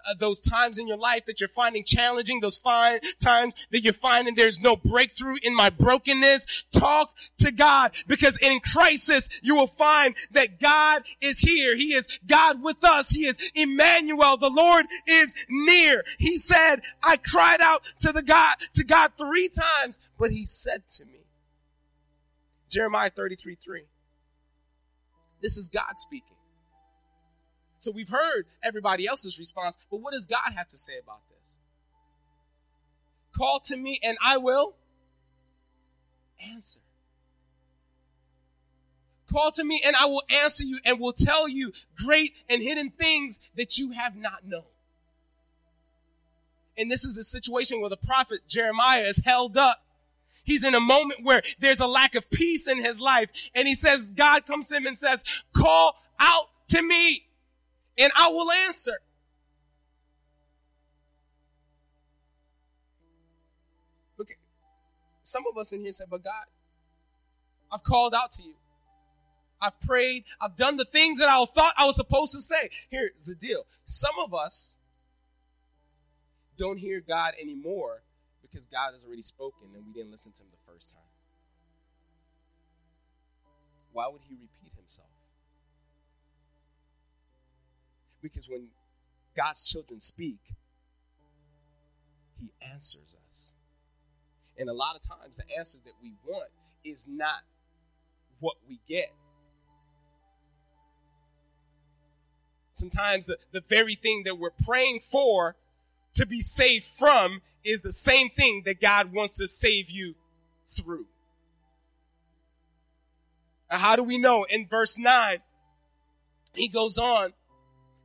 Uh, 0.06 0.14
those 0.18 0.40
times 0.40 0.78
in 0.78 0.86
your 0.86 0.96
life 0.96 1.26
that 1.26 1.40
you're 1.40 1.48
finding 1.48 1.84
challenging, 1.84 2.40
those 2.40 2.56
fine 2.56 3.00
times 3.20 3.54
that 3.70 3.82
you're 3.82 3.92
finding 3.92 4.34
there's 4.34 4.60
no 4.60 4.76
breakthrough 4.76 5.36
in 5.42 5.54
my 5.54 5.70
brokenness, 5.70 6.46
talk 6.72 7.14
to 7.38 7.50
God 7.50 7.92
because 8.06 8.38
in 8.38 8.60
crisis 8.60 9.28
you 9.42 9.56
will 9.56 9.66
find 9.66 10.14
that 10.32 10.60
God 10.60 11.02
is 11.20 11.40
here. 11.40 11.76
He 11.76 11.94
is 11.94 12.06
God 12.26 12.62
with 12.62 12.84
us. 12.84 13.10
He 13.10 13.26
is 13.26 13.36
Emmanuel. 13.54 14.36
The 14.36 14.50
Lord 14.50 14.86
is 15.06 15.34
near. 15.48 16.04
He 16.18 16.38
said, 16.38 16.82
I 17.02 17.16
cried 17.16 17.60
out 17.60 17.82
to 18.00 18.12
the 18.12 18.22
God, 18.22 18.56
to 18.74 18.84
God 18.84 19.12
three 19.18 19.48
times, 19.48 19.98
but 20.18 20.30
he 20.30 20.44
said 20.44 20.86
to 20.96 21.04
me, 21.04 21.24
Jeremiah 22.70 23.10
33, 23.10 23.56
3. 23.56 23.82
This 25.40 25.56
is 25.56 25.68
God 25.68 25.98
speaking. 25.98 26.37
So 27.78 27.92
we've 27.92 28.08
heard 28.08 28.46
everybody 28.62 29.06
else's 29.06 29.38
response, 29.38 29.76
but 29.90 30.00
what 30.00 30.12
does 30.12 30.26
God 30.26 30.52
have 30.56 30.68
to 30.68 30.78
say 30.78 30.98
about 31.02 31.20
this? 31.28 31.56
Call 33.36 33.60
to 33.60 33.76
me 33.76 34.00
and 34.02 34.18
I 34.24 34.36
will 34.36 34.74
answer. 36.52 36.80
Call 39.30 39.52
to 39.52 39.64
me 39.64 39.80
and 39.84 39.94
I 39.94 40.06
will 40.06 40.22
answer 40.42 40.64
you 40.64 40.78
and 40.84 40.98
will 40.98 41.12
tell 41.12 41.48
you 41.48 41.72
great 42.04 42.34
and 42.48 42.62
hidden 42.62 42.90
things 42.90 43.38
that 43.56 43.78
you 43.78 43.92
have 43.92 44.16
not 44.16 44.46
known. 44.46 44.64
And 46.76 46.90
this 46.90 47.04
is 47.04 47.16
a 47.16 47.24
situation 47.24 47.80
where 47.80 47.90
the 47.90 47.96
prophet 47.96 48.40
Jeremiah 48.48 49.02
is 49.02 49.18
held 49.18 49.56
up. 49.56 49.82
He's 50.44 50.64
in 50.64 50.74
a 50.74 50.80
moment 50.80 51.24
where 51.24 51.42
there's 51.58 51.80
a 51.80 51.86
lack 51.86 52.14
of 52.14 52.30
peace 52.30 52.68
in 52.68 52.82
his 52.82 53.00
life. 53.00 53.28
And 53.54 53.68
he 53.68 53.74
says, 53.74 54.12
God 54.12 54.46
comes 54.46 54.68
to 54.68 54.76
him 54.76 54.86
and 54.86 54.96
says, 54.96 55.22
call 55.52 55.96
out 56.18 56.46
to 56.68 56.80
me 56.80 57.27
and 57.98 58.12
I 58.16 58.28
will 58.28 58.50
answer. 58.50 59.00
Look, 64.16 64.28
some 65.22 65.44
of 65.50 65.58
us 65.58 65.72
in 65.72 65.82
here 65.82 65.92
say, 65.92 66.04
but 66.08 66.22
God, 66.22 66.44
I've 67.70 67.82
called 67.82 68.14
out 68.14 68.32
to 68.32 68.42
you. 68.42 68.54
I've 69.60 69.78
prayed. 69.80 70.24
I've 70.40 70.56
done 70.56 70.76
the 70.76 70.84
things 70.84 71.18
that 71.18 71.28
I 71.28 71.44
thought 71.44 71.74
I 71.76 71.84
was 71.84 71.96
supposed 71.96 72.32
to 72.34 72.40
say. 72.40 72.70
Here's 72.90 73.26
the 73.26 73.34
deal. 73.34 73.64
Some 73.84 74.14
of 74.24 74.32
us 74.32 74.76
don't 76.56 76.78
hear 76.78 77.00
God 77.00 77.34
anymore 77.40 78.02
because 78.40 78.66
God 78.66 78.92
has 78.92 79.04
already 79.04 79.22
spoken 79.22 79.68
and 79.74 79.84
we 79.84 79.92
didn't 79.92 80.12
listen 80.12 80.32
to 80.32 80.42
him 80.42 80.48
the 80.50 80.72
first 80.72 80.90
time. 80.90 81.00
Why 83.92 84.06
would 84.06 84.20
he 84.28 84.34
repeat 84.34 84.72
himself? 84.76 84.77
Because 88.22 88.48
when 88.48 88.68
God's 89.36 89.64
children 89.64 90.00
speak, 90.00 90.38
He 92.38 92.50
answers 92.60 93.14
us. 93.28 93.54
And 94.58 94.68
a 94.68 94.72
lot 94.72 94.96
of 94.96 95.02
times, 95.02 95.36
the 95.36 95.56
answers 95.56 95.82
that 95.84 95.94
we 96.02 96.14
want 96.26 96.50
is 96.84 97.06
not 97.08 97.42
what 98.40 98.56
we 98.68 98.80
get. 98.88 99.12
Sometimes 102.72 103.26
the, 103.26 103.38
the 103.52 103.62
very 103.68 103.96
thing 103.96 104.22
that 104.24 104.38
we're 104.38 104.50
praying 104.50 105.00
for 105.00 105.56
to 106.14 106.26
be 106.26 106.40
saved 106.40 106.84
from 106.84 107.42
is 107.64 107.80
the 107.80 107.92
same 107.92 108.30
thing 108.30 108.62
that 108.66 108.80
God 108.80 109.12
wants 109.12 109.36
to 109.38 109.48
save 109.48 109.90
you 109.90 110.14
through. 110.76 111.06
how 113.68 113.96
do 113.96 114.02
we 114.02 114.18
know? 114.18 114.44
In 114.44 114.66
verse 114.66 114.96
9, 114.96 115.38
he 116.54 116.68
goes 116.68 116.98
on 116.98 117.32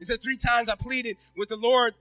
he 0.04 0.06
said, 0.06 0.22
Three 0.22 0.36
times 0.36 0.68
I 0.68 0.76
pleaded 0.76 1.16
with 1.38 1.48
the 1.48 1.56
Lord 1.56 1.94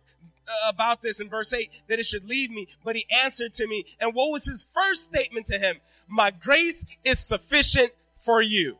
uh, 0.48 0.70
about 0.70 1.02
this 1.02 1.20
in 1.20 1.28
verse 1.28 1.52
8 1.52 1.70
that 1.86 2.00
it 2.00 2.04
should 2.04 2.28
leave 2.28 2.50
me, 2.50 2.66
but 2.82 2.96
he 2.96 3.06
answered 3.22 3.52
to 3.54 3.66
me. 3.68 3.84
And 4.00 4.12
what 4.12 4.32
was 4.32 4.44
his 4.44 4.66
first 4.74 5.04
statement 5.04 5.46
to 5.46 5.58
him? 5.58 5.76
My 6.08 6.32
grace 6.32 6.84
is 7.04 7.20
sufficient 7.20 7.92
for 8.18 8.42
you. 8.42 8.76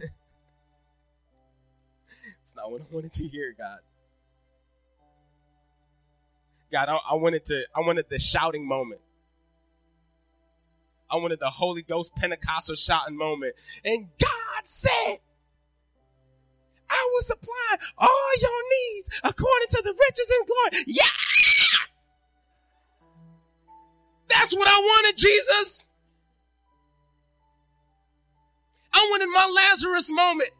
It's 2.42 2.56
not 2.56 2.72
what 2.72 2.80
I 2.80 2.84
wanted 2.92 3.12
to 3.12 3.28
hear, 3.28 3.54
God. 3.56 3.78
God, 6.72 6.88
I, 6.88 7.12
I 7.12 7.14
wanted 7.14 7.44
to, 7.44 7.62
I 7.72 7.80
wanted 7.80 8.06
the 8.10 8.18
shouting 8.18 8.66
moment. 8.66 9.00
I 11.08 11.16
wanted 11.18 11.38
the 11.38 11.50
Holy 11.50 11.82
Ghost 11.82 12.16
Pentecostal 12.16 12.74
shouting 12.74 13.16
moment. 13.16 13.54
And 13.84 14.08
God 14.18 14.64
said, 14.64 15.18
I 16.90 17.10
will 17.12 17.22
supply 17.22 17.76
all 17.98 18.30
your 18.40 18.62
needs 18.70 19.20
according 19.22 19.68
to 19.70 19.82
the 19.84 19.94
riches 19.98 20.30
and 20.30 20.46
glory. 20.46 20.84
Yeah! 20.86 21.04
That's 24.28 24.54
what 24.54 24.68
I 24.68 24.78
wanted, 24.78 25.16
Jesus. 25.16 25.88
I 28.92 29.06
wanted 29.10 29.26
my 29.26 29.46
Lazarus 29.54 30.10
moment. 30.10 30.50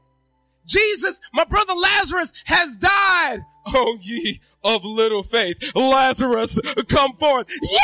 Jesus, 0.66 1.20
my 1.32 1.44
brother 1.44 1.74
Lazarus 1.74 2.32
has 2.46 2.76
died. 2.76 3.40
Oh, 3.66 3.98
ye 4.00 4.40
of 4.64 4.84
little 4.84 5.22
faith. 5.22 5.56
Lazarus, 5.74 6.58
come 6.88 7.16
forth. 7.16 7.46
Yeah, 7.62 7.80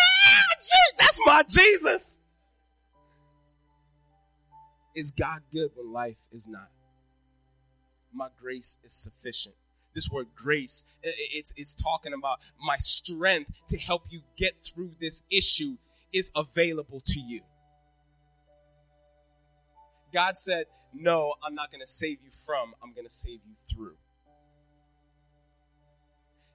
that's 0.98 1.18
my 1.26 1.42
Jesus. 1.48 2.18
Is 4.94 5.12
God 5.12 5.42
good 5.52 5.70
when 5.74 5.92
life 5.92 6.16
is 6.32 6.48
not? 6.48 6.68
My 8.16 8.28
grace 8.40 8.78
is 8.82 8.94
sufficient. 8.94 9.54
This 9.94 10.10
word 10.10 10.28
grace, 10.34 10.84
it's, 11.02 11.52
it's 11.56 11.74
talking 11.74 12.14
about 12.14 12.38
my 12.60 12.76
strength 12.78 13.50
to 13.68 13.78
help 13.78 14.04
you 14.08 14.22
get 14.36 14.54
through 14.64 14.92
this 15.00 15.22
issue 15.30 15.76
is 16.12 16.30
available 16.34 17.02
to 17.06 17.20
you. 17.20 17.42
God 20.12 20.38
said, 20.38 20.66
No, 20.94 21.34
I'm 21.44 21.54
not 21.54 21.70
going 21.70 21.82
to 21.82 21.86
save 21.86 22.18
you 22.24 22.30
from, 22.46 22.74
I'm 22.82 22.92
going 22.92 23.06
to 23.06 23.12
save 23.12 23.40
you 23.46 23.54
through. 23.70 23.96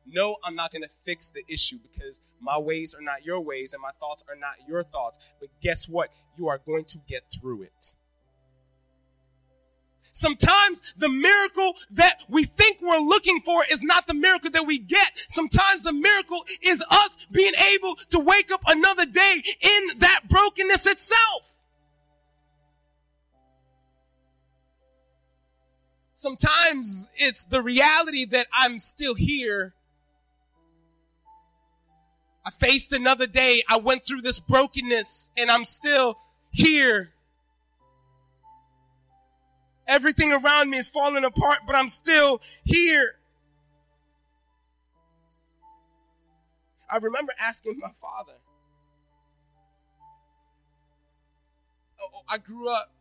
No, 0.07 0.37
I'm 0.43 0.55
not 0.55 0.71
going 0.71 0.81
to 0.81 0.89
fix 1.05 1.29
the 1.29 1.43
issue 1.47 1.77
because 1.79 2.21
my 2.39 2.57
ways 2.57 2.95
are 2.95 3.03
not 3.03 3.23
your 3.23 3.39
ways 3.39 3.73
and 3.73 3.81
my 3.81 3.91
thoughts 3.99 4.23
are 4.27 4.35
not 4.35 4.55
your 4.67 4.83
thoughts. 4.83 5.19
But 5.39 5.49
guess 5.61 5.87
what? 5.87 6.09
You 6.37 6.47
are 6.47 6.57
going 6.57 6.85
to 6.85 6.97
get 7.07 7.23
through 7.39 7.63
it. 7.63 7.93
Sometimes 10.11 10.81
the 10.97 11.07
miracle 11.09 11.73
that 11.91 12.19
we 12.27 12.43
think 12.43 12.79
we're 12.81 12.99
looking 12.99 13.39
for 13.41 13.63
is 13.71 13.81
not 13.81 14.07
the 14.07 14.13
miracle 14.13 14.51
that 14.51 14.65
we 14.65 14.77
get. 14.77 15.11
Sometimes 15.29 15.83
the 15.83 15.93
miracle 15.93 16.43
is 16.61 16.83
us 16.89 17.17
being 17.31 17.53
able 17.73 17.95
to 18.09 18.19
wake 18.19 18.51
up 18.51 18.61
another 18.67 19.05
day 19.05 19.41
in 19.61 19.99
that 19.99 20.21
brokenness 20.27 20.85
itself. 20.85 21.53
Sometimes 26.13 27.09
it's 27.15 27.45
the 27.45 27.63
reality 27.63 28.25
that 28.25 28.47
I'm 28.53 28.79
still 28.79 29.15
here. 29.15 29.73
I 32.45 32.51
faced 32.51 32.91
another 32.91 33.27
day. 33.27 33.63
I 33.67 33.77
went 33.77 34.05
through 34.05 34.21
this 34.21 34.39
brokenness 34.39 35.31
and 35.37 35.49
I'm 35.49 35.63
still 35.63 36.17
here. 36.51 37.11
Everything 39.87 40.31
around 40.31 40.69
me 40.69 40.77
is 40.77 40.89
falling 40.89 41.23
apart, 41.23 41.59
but 41.65 41.75
I'm 41.75 41.89
still 41.89 42.41
here. 42.63 43.15
I 46.89 46.97
remember 46.97 47.33
asking 47.39 47.79
my 47.79 47.91
father. 48.01 48.33
Oh, 52.01 52.07
oh, 52.15 52.21
I 52.27 52.37
grew 52.37 52.69
up, 52.69 52.91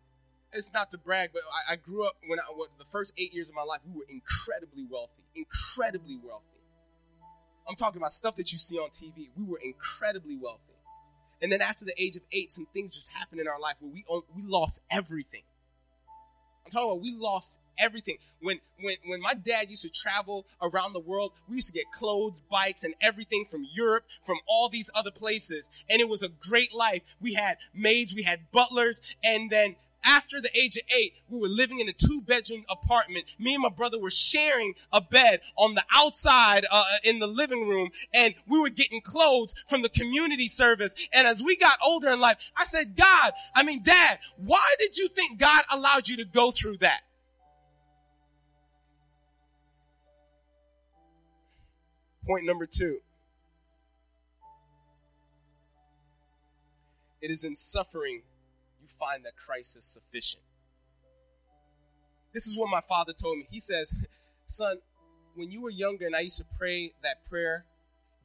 it's 0.53 0.73
not 0.73 0.91
to 0.91 0.99
brag, 0.99 1.31
but 1.33 1.43
I, 1.69 1.77
grew 1.77 2.07
up 2.07 2.17
when 2.27 2.39
I, 2.39 2.45
the 2.79 2.85
first 2.93 3.13
eight 3.19 3.35
years 3.35 3.49
of 3.49 3.55
my 3.55 3.63
life, 3.63 3.81
we 3.87 3.99
were 3.99 4.07
incredibly 4.09 4.87
wealthy, 4.89 5.23
incredibly 5.35 6.19
wealthy. 6.23 6.45
I'm 7.69 7.77
talking 7.77 8.01
about 8.01 8.13
stuff 8.13 8.37
that 8.37 8.53
you 8.53 8.59
see 8.59 8.79
on 8.79 8.91
TV. 8.91 9.29
We 9.37 9.45
were 9.45 9.61
incredibly 9.63 10.37
wealthy. 10.37 10.61
And 11.43 11.51
then 11.51 11.63
after 11.63 11.85
the 11.85 11.95
age 12.01 12.17
of 12.17 12.23
eight, 12.33 12.53
some 12.53 12.67
things 12.73 12.95
just 12.95 13.11
happened 13.13 13.41
in 13.41 13.49
our 13.49 13.59
life 13.59 13.77
where 13.81 13.93
we, 13.93 14.05
we 14.35 14.43
lost 14.43 14.83
everything. 14.91 15.43
I'm 16.71 16.81
talking 16.81 16.91
about 16.93 17.03
we 17.03 17.15
lost 17.15 17.59
everything. 17.79 18.19
When 18.41 18.61
when 18.81 18.97
when 19.07 19.21
my 19.21 19.35
dad 19.35 19.71
used 19.71 19.83
to 19.83 19.89
travel 19.89 20.47
around 20.63 20.93
the 20.93 21.01
world, 21.01 21.33
we 21.49 21.57
used 21.57 21.67
to 21.69 21.73
get 21.73 21.91
clothes, 21.93 22.41
bikes, 22.51 22.85
and 22.85 22.95
everything 23.01 23.47
from 23.51 23.67
Europe, 23.75 24.05
from 24.25 24.39
all 24.47 24.69
these 24.69 24.91
other 24.95 25.11
places, 25.11 25.69
and 25.89 26.01
it 26.01 26.09
was 26.09 26.23
a 26.23 26.29
great 26.29 26.73
life. 26.73 27.03
We 27.21 27.35
had 27.35 27.57
maids, 27.75 28.15
we 28.15 28.23
had 28.23 28.51
butlers, 28.53 29.01
and 29.25 29.51
then 29.51 29.77
after 30.05 30.41
the 30.41 30.51
age 30.57 30.77
of 30.77 30.83
eight, 30.97 31.15
we 31.29 31.39
were 31.39 31.49
living 31.49 31.81
in 31.81 31.89
a 31.89 31.93
two 31.93 32.21
bedroom 32.21 32.65
apartment. 32.69 33.25
Me 33.39 33.55
and 33.55 33.63
my 33.63 33.69
brother 33.69 33.99
were 33.99 34.11
sharing 34.11 34.75
a 34.93 35.01
bed 35.01 35.41
on 35.57 35.75
the 35.75 35.85
outside 35.95 36.67
uh, 36.71 36.85
in 37.05 37.19
the 37.19 37.27
living 37.27 37.69
room 37.69 37.91
and 38.15 38.35
we 38.47 38.61
were 38.61 38.71
getting 38.71 39.01
clothes 39.01 39.55
from 39.69 39.83
the 39.83 39.89
community 39.89 40.49
service. 40.49 40.95
And 41.13 41.27
as 41.27 41.43
we 41.43 41.57
got 41.57 41.79
older 41.85 42.11
in 42.11 42.21
life, 42.21 42.39
I 42.57 42.65
said, 42.65 42.97
God, 42.97 43.33
I 43.55 43.63
mean, 43.63 43.83
dad, 43.83 44.19
why 44.37 44.75
did 44.79 44.97
you 44.97 45.09
think 45.09 45.39
God 45.39 45.63
allowed 45.71 46.09
you 46.09 46.17
to 46.19 46.25
go 46.25 46.51
through 46.51 46.79
that? 46.79 47.01
Point 52.27 52.47
number 52.47 52.67
two. 52.67 53.01
It 57.21 57.31
is 57.31 57.45
in 57.45 57.55
suffering 57.55 58.23
find 59.01 59.25
that 59.25 59.37
Christ 59.37 59.77
is 59.77 59.85
sufficient. 59.85 60.45
This 62.33 62.47
is 62.47 62.57
what 62.57 62.69
my 62.71 62.83
father 62.83 63.13
told 63.13 63.39
me. 63.39 63.47
He 63.51 63.59
says, 63.59 63.95
Son, 64.45 64.77
when 65.35 65.51
you 65.51 65.63
were 65.63 65.71
younger 65.71 66.07
and 66.07 66.15
I 66.15 66.21
used 66.21 66.39
to 66.39 66.45
pray 66.59 66.93
that 67.03 67.29
prayer, 67.29 67.65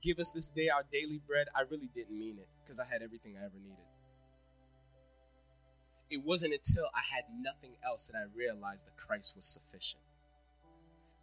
give 0.04 0.20
us 0.20 0.32
this 0.32 0.50
day 0.50 0.70
our 0.70 0.84
daily 0.92 1.22
bread, 1.26 1.48
I 1.56 1.62
really 1.62 1.90
didn't 1.96 2.18
mean 2.18 2.38
it 2.38 2.48
because 2.64 2.80
I 2.80 2.86
had 2.86 3.02
everything 3.02 3.36
I 3.42 3.46
ever 3.46 3.58
needed. 3.58 3.86
It 6.10 6.24
wasn't 6.24 6.54
until 6.54 6.86
I 6.94 7.02
had 7.02 7.24
nothing 7.42 7.78
else 7.84 8.06
that 8.08 8.16
I 8.16 8.26
realized 8.36 8.86
that 8.86 8.96
Christ 8.96 9.36
was 9.36 9.46
sufficient, 9.46 10.04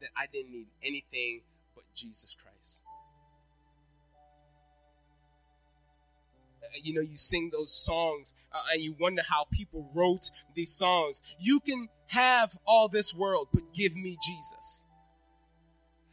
that 0.01 0.11
I 0.17 0.27
didn't 0.33 0.51
need 0.51 0.67
anything 0.83 1.43
but 1.75 1.85
Jesus 1.95 2.35
Christ. 2.35 2.83
You 6.83 6.94
know, 6.94 7.01
you 7.01 7.16
sing 7.16 7.51
those 7.53 7.72
songs 7.72 8.35
uh, 8.53 8.59
and 8.72 8.83
you 8.83 8.94
wonder 8.98 9.22
how 9.29 9.46
people 9.51 9.90
wrote 9.94 10.31
these 10.55 10.70
songs. 10.70 11.22
You 11.38 11.61
can 11.61 11.88
have 12.09 12.57
all 12.66 12.88
this 12.88 13.14
world, 13.14 13.48
but 13.53 13.62
give 13.75 13.96
me 13.96 14.18
Jesus. 14.25 14.85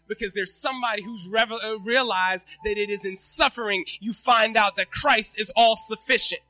Because 0.08 0.34
there's 0.34 0.54
somebody 0.54 1.04
who's 1.04 1.28
revel- 1.28 1.60
uh, 1.64 1.78
realized 1.80 2.48
that 2.64 2.78
it 2.78 2.90
is 2.90 3.06
in 3.06 3.18
suffering 3.18 3.86
you 4.00 4.14
find 4.14 4.58
out 4.58 4.76
that 4.78 4.92
Christ 4.92 5.40
is 5.40 5.52
all 5.56 5.76
sufficient. 5.76 6.42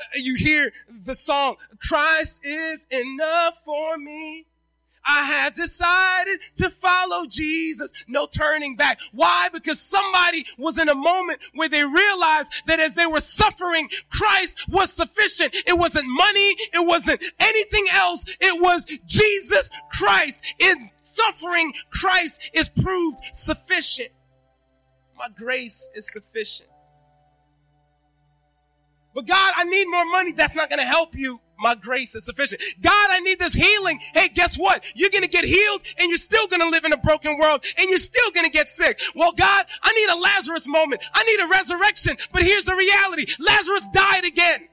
Uh, 0.00 0.04
you 0.16 0.34
hear 0.34 0.72
the 1.04 1.14
song, 1.14 1.56
Christ 1.80 2.44
is 2.44 2.86
enough 2.90 3.58
for 3.64 3.98
me. 3.98 4.46
I 5.04 5.24
have 5.24 5.54
decided 5.54 6.38
to 6.56 6.70
follow 6.70 7.26
Jesus. 7.26 7.92
No 8.06 8.26
turning 8.26 8.76
back. 8.76 8.98
Why? 9.12 9.48
Because 9.52 9.80
somebody 9.80 10.44
was 10.58 10.78
in 10.78 10.88
a 10.88 10.94
moment 10.94 11.40
where 11.54 11.68
they 11.68 11.84
realized 11.84 12.52
that 12.66 12.80
as 12.80 12.94
they 12.94 13.06
were 13.06 13.20
suffering, 13.20 13.88
Christ 14.10 14.58
was 14.68 14.92
sufficient. 14.92 15.54
It 15.66 15.78
wasn't 15.78 16.08
money. 16.08 16.56
It 16.72 16.86
wasn't 16.86 17.24
anything 17.38 17.86
else. 17.92 18.24
It 18.40 18.60
was 18.60 18.86
Jesus 19.06 19.70
Christ. 19.90 20.44
In 20.58 20.90
suffering, 21.02 21.72
Christ 21.90 22.40
is 22.52 22.68
proved 22.68 23.18
sufficient. 23.32 24.10
My 25.16 25.28
grace 25.28 25.88
is 25.94 26.12
sufficient. 26.12 26.68
But 29.14 29.26
God, 29.26 29.52
I 29.56 29.64
need 29.64 29.86
more 29.86 30.04
money. 30.04 30.32
That's 30.32 30.54
not 30.54 30.70
going 30.70 30.78
to 30.78 30.86
help 30.86 31.16
you 31.16 31.40
my 31.58 31.74
grace 31.74 32.14
is 32.14 32.24
sufficient. 32.24 32.62
God, 32.80 33.08
I 33.10 33.20
need 33.20 33.38
this 33.38 33.54
healing. 33.54 34.00
Hey, 34.14 34.28
guess 34.28 34.56
what? 34.56 34.84
You're 34.94 35.10
going 35.10 35.22
to 35.22 35.28
get 35.28 35.44
healed 35.44 35.82
and 35.98 36.08
you're 36.08 36.18
still 36.18 36.46
going 36.46 36.60
to 36.60 36.68
live 36.68 36.84
in 36.84 36.92
a 36.92 36.96
broken 36.98 37.38
world 37.38 37.64
and 37.76 37.88
you're 37.90 37.98
still 37.98 38.30
going 38.30 38.46
to 38.46 38.52
get 38.52 38.70
sick. 38.70 39.00
Well, 39.14 39.32
God, 39.32 39.66
I 39.82 39.92
need 39.92 40.08
a 40.08 40.16
Lazarus 40.16 40.66
moment. 40.66 41.02
I 41.12 41.22
need 41.24 41.40
a 41.40 41.48
resurrection. 41.48 42.16
But 42.32 42.42
here's 42.42 42.64
the 42.64 42.76
reality. 42.76 43.26
Lazarus 43.38 43.88
died 43.92 44.24
again. 44.24 44.68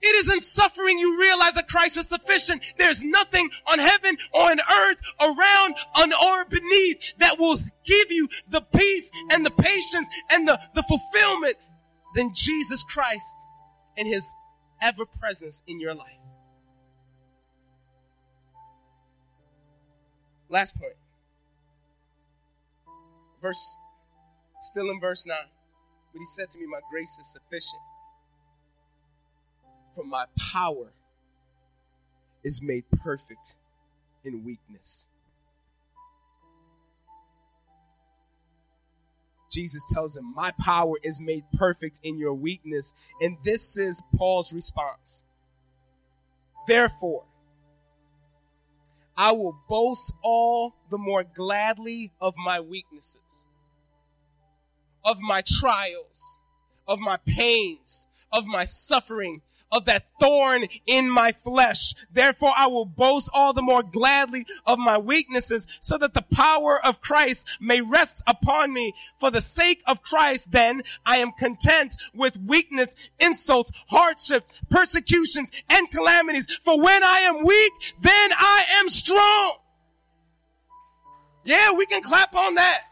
It 0.00 0.14
is 0.14 0.32
in 0.32 0.40
suffering 0.40 0.98
you 0.98 1.18
realize 1.18 1.54
that 1.54 1.68
Christ 1.68 1.96
is 1.96 2.08
sufficient. 2.08 2.62
There's 2.76 3.02
nothing 3.02 3.50
on 3.66 3.78
heaven 3.78 4.16
or 4.32 4.50
on 4.50 4.60
earth, 4.60 4.98
around, 5.20 5.74
on 5.96 6.12
or 6.12 6.44
beneath 6.44 6.98
that 7.18 7.38
will 7.38 7.58
give 7.84 8.12
you 8.12 8.28
the 8.48 8.60
peace 8.60 9.10
and 9.32 9.44
the 9.44 9.50
patience 9.50 10.08
and 10.30 10.46
the, 10.46 10.60
the 10.74 10.84
fulfillment 10.84 11.56
than 12.18 12.34
Jesus 12.34 12.82
Christ 12.82 13.36
and 13.96 14.08
his 14.08 14.34
ever 14.82 15.06
presence 15.06 15.62
in 15.68 15.78
your 15.78 15.94
life. 15.94 16.18
Last 20.48 20.76
point. 20.76 20.94
Verse, 23.40 23.78
still 24.62 24.90
in 24.90 24.98
verse 24.98 25.26
9. 25.26 25.36
But 26.12 26.18
he 26.18 26.24
said 26.24 26.50
to 26.50 26.58
me, 26.58 26.66
My 26.66 26.80
grace 26.90 27.16
is 27.20 27.32
sufficient 27.32 27.82
For 29.94 30.04
my 30.04 30.24
power 30.52 30.90
is 32.42 32.60
made 32.60 32.84
perfect 32.90 33.58
in 34.24 34.44
weakness. 34.44 35.06
Jesus 39.50 39.84
tells 39.92 40.16
him, 40.16 40.32
My 40.34 40.52
power 40.60 40.94
is 41.02 41.20
made 41.20 41.44
perfect 41.54 42.00
in 42.02 42.18
your 42.18 42.34
weakness. 42.34 42.94
And 43.20 43.36
this 43.44 43.78
is 43.78 44.02
Paul's 44.16 44.52
response. 44.52 45.24
Therefore, 46.66 47.24
I 49.16 49.32
will 49.32 49.58
boast 49.68 50.12
all 50.22 50.76
the 50.90 50.98
more 50.98 51.24
gladly 51.24 52.12
of 52.20 52.34
my 52.36 52.60
weaknesses, 52.60 53.48
of 55.04 55.18
my 55.18 55.42
trials, 55.44 56.38
of 56.86 57.00
my 57.00 57.16
pains, 57.26 58.06
of 58.30 58.46
my 58.46 58.64
suffering, 58.64 59.42
of 59.70 59.84
that 59.86 60.06
thorn 60.20 60.66
in 60.86 61.10
my 61.10 61.32
flesh. 61.32 61.94
Therefore 62.12 62.52
I 62.56 62.66
will 62.66 62.86
boast 62.86 63.30
all 63.32 63.52
the 63.52 63.62
more 63.62 63.82
gladly 63.82 64.46
of 64.66 64.78
my 64.78 64.98
weaknesses 64.98 65.66
so 65.80 65.98
that 65.98 66.14
the 66.14 66.24
power 66.32 66.84
of 66.84 67.00
Christ 67.00 67.46
may 67.60 67.80
rest 67.80 68.22
upon 68.26 68.72
me. 68.72 68.94
For 69.18 69.30
the 69.30 69.40
sake 69.40 69.82
of 69.86 70.02
Christ, 70.02 70.52
then 70.52 70.82
I 71.04 71.18
am 71.18 71.32
content 71.32 71.96
with 72.14 72.36
weakness, 72.36 72.94
insults, 73.18 73.72
hardship, 73.88 74.44
persecutions, 74.70 75.50
and 75.68 75.90
calamities. 75.90 76.46
For 76.64 76.80
when 76.80 77.02
I 77.02 77.20
am 77.20 77.44
weak, 77.44 77.72
then 78.00 78.30
I 78.32 78.64
am 78.80 78.88
strong. 78.88 79.56
Yeah, 81.44 81.72
we 81.72 81.86
can 81.86 82.02
clap 82.02 82.34
on 82.34 82.54
that. 82.54 82.82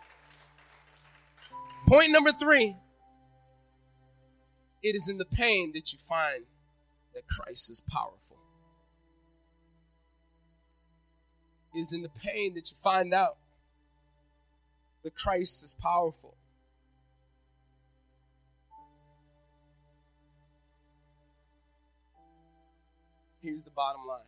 Point 1.87 2.11
number 2.11 2.33
three. 2.33 2.75
It 4.83 4.95
is 4.95 5.09
in 5.09 5.19
the 5.19 5.25
pain 5.25 5.73
that 5.75 5.93
you 5.93 5.99
find 5.99 6.45
that 7.17 7.27
Christ 7.27 7.71
is 7.71 7.81
powerful. 7.81 8.37
It 11.75 11.79
is 11.79 11.95
in 11.95 12.03
the 12.03 12.11
pain 12.11 12.53
that 12.55 12.71
you 12.71 12.77
find 12.83 13.15
out 13.15 13.39
that 15.03 15.17
Christ 15.17 15.65
is 15.65 15.75
powerful. 15.81 16.37
Here's 23.41 23.65
the 23.65 23.71
bottom 23.71 24.07
line 24.07 24.21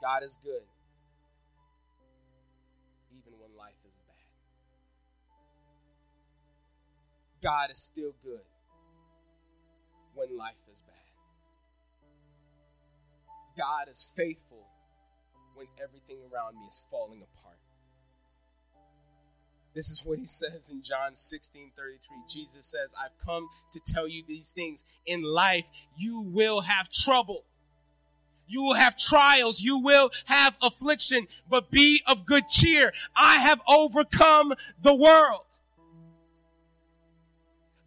God 0.00 0.22
is 0.22 0.38
good, 0.44 0.62
even 3.10 3.32
when 3.40 3.50
life 3.58 3.74
is 3.84 3.94
bad. 4.06 4.14
God 7.42 7.72
is 7.72 7.80
still 7.80 8.14
good 8.22 8.42
when 10.14 10.36
life 10.36 10.54
is 10.70 10.80
bad. 10.80 10.94
God 13.56 13.88
is 13.90 14.10
faithful 14.16 14.66
when 15.54 15.66
everything 15.82 16.18
around 16.32 16.54
me 16.54 16.66
is 16.66 16.82
falling 16.90 17.22
apart. 17.22 17.58
This 19.74 19.90
is 19.90 20.04
what 20.04 20.18
he 20.18 20.26
says 20.26 20.70
in 20.70 20.82
John 20.82 21.14
16 21.14 21.70
33. 21.76 22.16
Jesus 22.28 22.66
says, 22.66 22.90
I've 23.02 23.16
come 23.24 23.48
to 23.72 23.80
tell 23.80 24.06
you 24.06 24.22
these 24.26 24.50
things. 24.50 24.84
In 25.06 25.22
life, 25.22 25.64
you 25.96 26.20
will 26.20 26.60
have 26.60 26.90
trouble. 26.90 27.44
You 28.46 28.62
will 28.62 28.74
have 28.74 28.96
trials. 28.96 29.62
You 29.62 29.78
will 29.78 30.10
have 30.26 30.56
affliction, 30.60 31.26
but 31.48 31.70
be 31.70 32.02
of 32.06 32.26
good 32.26 32.48
cheer. 32.48 32.92
I 33.16 33.36
have 33.36 33.60
overcome 33.66 34.52
the 34.82 34.94
world. 34.94 35.46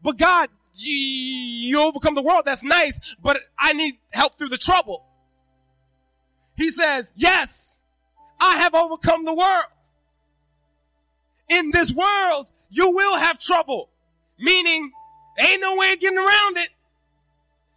But 0.01 0.17
God, 0.17 0.49
you, 0.75 0.95
you 0.95 1.81
overcome 1.81 2.15
the 2.15 2.21
world. 2.21 2.43
That's 2.45 2.63
nice, 2.63 3.15
but 3.21 3.41
I 3.57 3.73
need 3.73 3.97
help 4.11 4.37
through 4.37 4.49
the 4.49 4.57
trouble. 4.57 5.05
He 6.55 6.69
says, 6.69 7.13
yes, 7.15 7.81
I 8.39 8.57
have 8.57 8.73
overcome 8.73 9.25
the 9.25 9.33
world. 9.33 9.65
In 11.49 11.71
this 11.71 11.93
world, 11.93 12.47
you 12.69 12.91
will 12.91 13.17
have 13.17 13.39
trouble. 13.39 13.89
Meaning, 14.39 14.91
ain't 15.39 15.61
no 15.61 15.75
way 15.75 15.93
of 15.93 15.99
getting 15.99 16.17
around 16.17 16.57
it. 16.57 16.69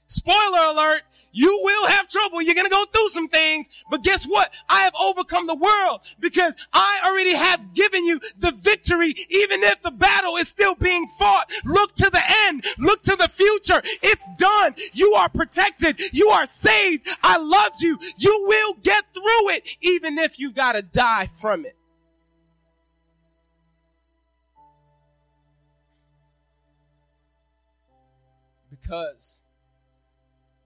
Spoiler 0.08 0.64
alert, 0.70 1.02
you 1.32 1.60
will 1.62 1.86
have 1.86 2.08
trouble. 2.08 2.40
You're 2.40 2.54
going 2.54 2.66
to 2.66 2.70
go 2.70 2.86
through 2.86 3.08
some 3.08 3.28
things, 3.28 3.68
but 3.90 4.02
guess 4.02 4.24
what? 4.24 4.50
I 4.68 4.80
have 4.80 4.94
overcome 4.98 5.46
the 5.46 5.54
world 5.54 6.00
because 6.18 6.56
I 6.72 7.00
already 7.06 7.34
have 7.34 7.74
given 7.74 8.04
you 8.06 8.18
the 8.38 8.52
victory, 8.52 9.14
even 9.28 9.62
if 9.62 9.82
the 9.82 9.90
battle 9.90 10.36
is 10.38 10.48
still 10.48 10.74
being 10.74 11.06
fought. 11.18 11.50
Look 11.66 11.94
to 11.96 12.08
the 12.10 12.22
end. 12.46 12.64
Look 12.78 13.02
to 13.02 13.16
the 13.16 13.28
future. 13.28 13.82
It's 14.02 14.28
done. 14.38 14.74
You 14.94 15.12
are 15.12 15.28
protected. 15.28 16.00
You 16.12 16.30
are 16.30 16.46
saved. 16.46 17.06
I 17.22 17.36
loved 17.36 17.82
you. 17.82 17.98
You 18.16 18.44
will 18.48 18.74
get 18.82 19.04
through 19.12 19.50
it, 19.50 19.68
even 19.82 20.16
if 20.18 20.38
you 20.38 20.52
got 20.52 20.72
to 20.72 20.82
die 20.82 21.28
from 21.34 21.66
it. 21.66 21.76
Because 28.70 29.42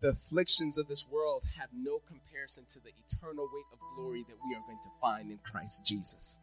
the 0.02 0.08
afflictions 0.08 0.78
of 0.78 0.88
this 0.88 1.06
world 1.08 1.44
have 1.56 1.68
no 1.72 2.00
comparison 2.08 2.64
to 2.68 2.80
the 2.80 2.90
eternal 3.06 3.48
weight 3.52 3.64
of 3.72 3.78
glory 3.94 4.24
that 4.28 4.36
we 4.44 4.54
are 4.54 4.60
going 4.66 4.80
to 4.82 4.90
find 5.00 5.30
in 5.30 5.38
Christ 5.44 5.82
Jesus. 5.86 6.40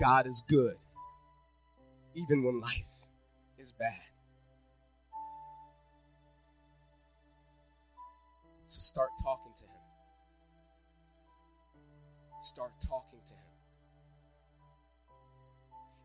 God 0.00 0.26
is 0.26 0.42
good, 0.48 0.74
even 2.16 2.42
when 2.42 2.60
life 2.60 2.84
is 3.58 3.72
bad. 3.72 3.94
So 8.66 8.80
start 8.80 9.10
talking 9.22 9.52
to 9.54 9.62
Him. 9.62 9.70
Start 12.42 12.72
talking 12.88 13.20
to 13.26 13.34
Him. 13.34 13.40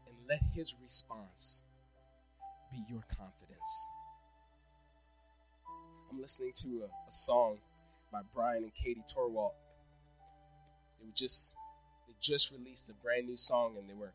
And 0.08 0.16
let 0.30 0.42
His 0.54 0.76
response 0.84 1.64
be 2.72 2.84
your 2.88 3.04
confidence. 3.10 3.88
I'm 6.16 6.22
listening 6.22 6.54
to 6.62 6.84
a, 6.84 6.86
a 6.86 7.12
song 7.12 7.58
by 8.10 8.22
Brian 8.34 8.64
and 8.64 8.72
Katie 8.74 9.04
Torwalt. 9.14 9.52
They 11.00 11.08
were 11.08 11.14
just 11.14 11.56
they 12.08 12.14
just 12.22 12.52
released 12.52 12.90
a 12.90 12.94
brand 12.94 13.28
new 13.28 13.36
song, 13.36 13.76
and 13.78 13.90
they 13.90 13.94
were 13.94 14.14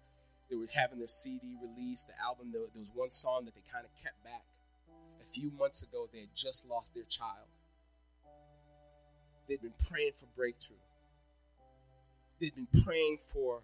they 0.48 0.56
were 0.56 0.66
having 0.72 0.98
their 0.98 1.08
CD 1.08 1.56
released, 1.60 2.08
the 2.08 2.14
album. 2.18 2.52
There, 2.52 2.62
was 2.74 2.90
one 2.94 3.10
song 3.10 3.44
that 3.44 3.54
they 3.54 3.60
kind 3.70 3.84
of 3.84 3.90
kept 4.02 4.22
back. 4.24 4.44
A 5.20 5.30
few 5.30 5.50
months 5.58 5.82
ago, 5.82 6.08
they 6.10 6.20
had 6.20 6.34
just 6.34 6.66
lost 6.66 6.94
their 6.94 7.04
child. 7.04 7.48
They'd 9.46 9.60
been 9.60 9.74
praying 9.90 10.12
for 10.18 10.26
breakthrough. 10.34 10.76
They'd 12.40 12.54
been 12.54 12.82
praying 12.82 13.18
for 13.26 13.60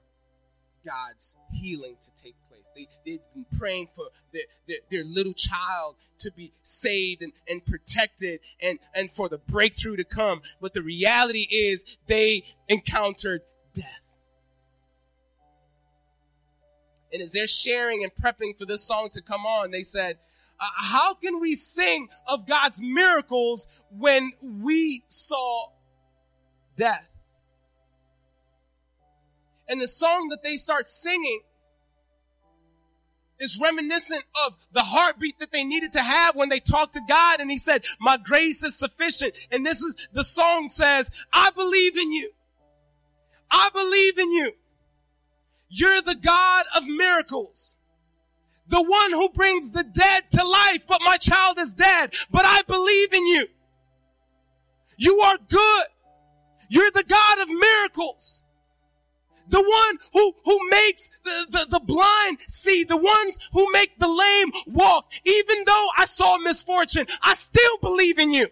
God's 0.87 1.37
healing 1.53 1.97
to 2.01 2.23
take 2.23 2.35
place. 2.49 2.63
They, 2.75 2.89
they've 3.05 3.21
been 3.35 3.47
praying 3.59 3.89
for 3.95 4.07
their, 4.33 4.43
their, 4.69 4.77
their, 4.91 5.05
little 5.05 5.33
child 5.33 5.97
to 6.19 6.31
be 6.31 6.53
saved 6.63 7.23
and, 7.23 7.33
and 7.49 7.65
protected 7.65 8.41
and, 8.63 8.79
and 8.95 9.11
for 9.11 9.29
the 9.29 9.39
breakthrough 9.39 9.97
to 9.97 10.05
come. 10.05 10.43
But 10.61 10.73
the 10.75 10.83
reality 10.83 11.47
is 11.51 11.85
they 12.07 12.45
encountered 12.69 13.43
death. 13.75 14.01
And 17.13 17.23
as 17.23 17.33
they're 17.33 17.47
sharing 17.47 18.05
and 18.05 18.15
prepping 18.15 18.59
for 18.59 18.67
this 18.67 18.83
song 18.83 19.09
to 19.11 19.23
come 19.23 19.47
on, 19.47 19.71
they 19.71 19.83
said, 19.83 20.19
uh, 20.61 20.65
how 20.75 21.15
can 21.15 21.41
we 21.41 21.55
sing 21.55 22.09
of 22.27 22.47
God's 22.47 22.81
miracles 22.81 23.67
when 23.91 24.33
we 24.43 25.03
saw 25.09 25.69
death? 26.77 27.07
And 29.69 29.81
the 29.81 29.89
song 29.89 30.29
that 30.29 30.43
they 30.43 30.57
start 30.57 30.89
singing 30.89 31.41
is 33.39 33.61
reminiscent 33.61 34.25
of 34.47 34.55
the 34.73 34.83
heartbeat 34.83 35.39
that 35.41 35.53
they 35.53 35.65
needed 35.65 35.93
to 35.93 36.03
have 36.03 36.37
when 36.37 36.49
they 36.49 36.61
talked 36.61 36.95
to 36.95 37.03
God. 37.09 37.41
And 37.41 37.51
he 37.51 37.59
said, 37.59 37.85
my 38.01 38.17
grace 38.17 38.63
is 38.63 38.79
sufficient. 38.79 39.35
And 39.51 39.67
this 39.67 39.83
is, 39.83 39.97
the 40.13 40.25
song 40.25 40.69
says, 40.69 41.11
I 41.33 41.51
believe 41.51 41.99
in 41.99 42.13
you. 42.13 42.31
I 43.51 43.69
believe 43.73 44.19
in 44.19 44.31
you. 44.31 44.53
You're 45.69 46.03
the 46.03 46.15
God 46.15 46.67
of 46.77 46.87
miracles. 46.87 47.77
The 48.69 48.83
one 48.83 49.13
who 49.13 49.29
brings 49.29 49.71
the 49.71 49.85
dead 49.85 50.31
to 50.33 50.45
life, 50.45 50.87
but 50.89 51.01
my 51.05 51.17
child 51.19 51.59
is 51.59 51.73
dead. 51.73 52.15
But 52.31 52.45
I 52.45 52.63
believe 52.63 53.13
in 53.13 53.27
you. 53.27 53.47
You 54.97 55.21
are 55.21 55.37
good. 55.49 55.87
You're 56.69 56.91
the 56.91 57.05
God 57.05 57.41
of 57.41 57.49
miracles. 57.49 58.43
The 59.49 59.63
one 59.63 59.99
who, 60.13 60.35
who 60.45 60.69
makes 60.71 61.11
the, 61.25 61.47
the, 61.51 61.67
the 61.71 61.81
blind 61.81 62.39
see, 62.49 62.85
the 62.85 62.97
ones 62.97 63.39
who 63.53 63.71
make 63.73 63.99
the 63.99 64.09
lame 64.09 64.53
walk. 64.67 65.11
Even 65.25 65.65
though 65.65 65.87
I 65.99 66.05
saw 66.05 66.39
misfortune, 66.39 67.07
I 67.23 67.35
still 67.35 67.79
believe 67.81 68.19
in 68.19 68.31
you. 68.31 68.49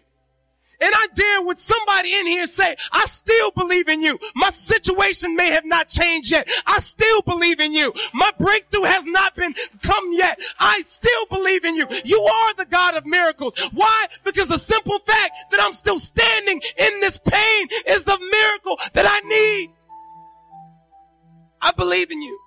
And 0.81 0.91
I 0.93 1.07
dare 1.15 1.41
with 1.43 1.59
somebody 1.59 2.13
in 2.15 2.25
here 2.25 2.45
say, 2.45 2.75
I 2.91 3.05
still 3.05 3.51
believe 3.51 3.87
in 3.87 4.01
you. 4.01 4.19
My 4.35 4.49
situation 4.49 5.35
may 5.35 5.49
have 5.51 5.65
not 5.65 5.87
changed 5.87 6.31
yet. 6.31 6.49
I 6.65 6.79
still 6.79 7.21
believe 7.21 7.59
in 7.59 7.73
you. 7.73 7.93
My 8.13 8.31
breakthrough 8.37 8.83
has 8.83 9.05
not 9.05 9.35
been 9.35 9.55
come 9.81 10.11
yet. 10.11 10.39
I 10.59 10.81
still 10.85 11.25
believe 11.29 11.65
in 11.65 11.75
you. 11.75 11.87
You 12.03 12.21
are 12.21 12.53
the 12.55 12.65
God 12.65 12.95
of 12.95 13.05
miracles. 13.05 13.53
Why? 13.73 14.07
Because 14.23 14.47
the 14.47 14.59
simple 14.59 14.99
fact 14.99 15.31
that 15.51 15.61
I'm 15.61 15.73
still 15.73 15.99
standing 15.99 16.61
in 16.77 16.99
this 16.99 17.17
pain 17.17 17.67
is 17.87 18.03
the 18.03 18.19
miracle 18.19 18.77
that 18.93 19.05
I 19.07 19.27
need. 19.27 19.71
Believe 21.77 22.11
in 22.11 22.21
you. 22.21 22.39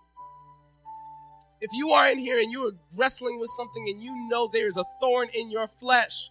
If 1.60 1.70
you 1.72 1.90
are 1.90 2.08
in 2.08 2.18
here 2.18 2.38
and 2.38 2.52
you 2.52 2.68
are 2.68 2.72
wrestling 2.96 3.40
with 3.40 3.50
something 3.50 3.88
and 3.88 4.02
you 4.02 4.14
know 4.28 4.48
there's 4.52 4.76
a 4.76 4.84
thorn 5.00 5.28
in 5.34 5.50
your 5.50 5.68
flesh, 5.80 6.30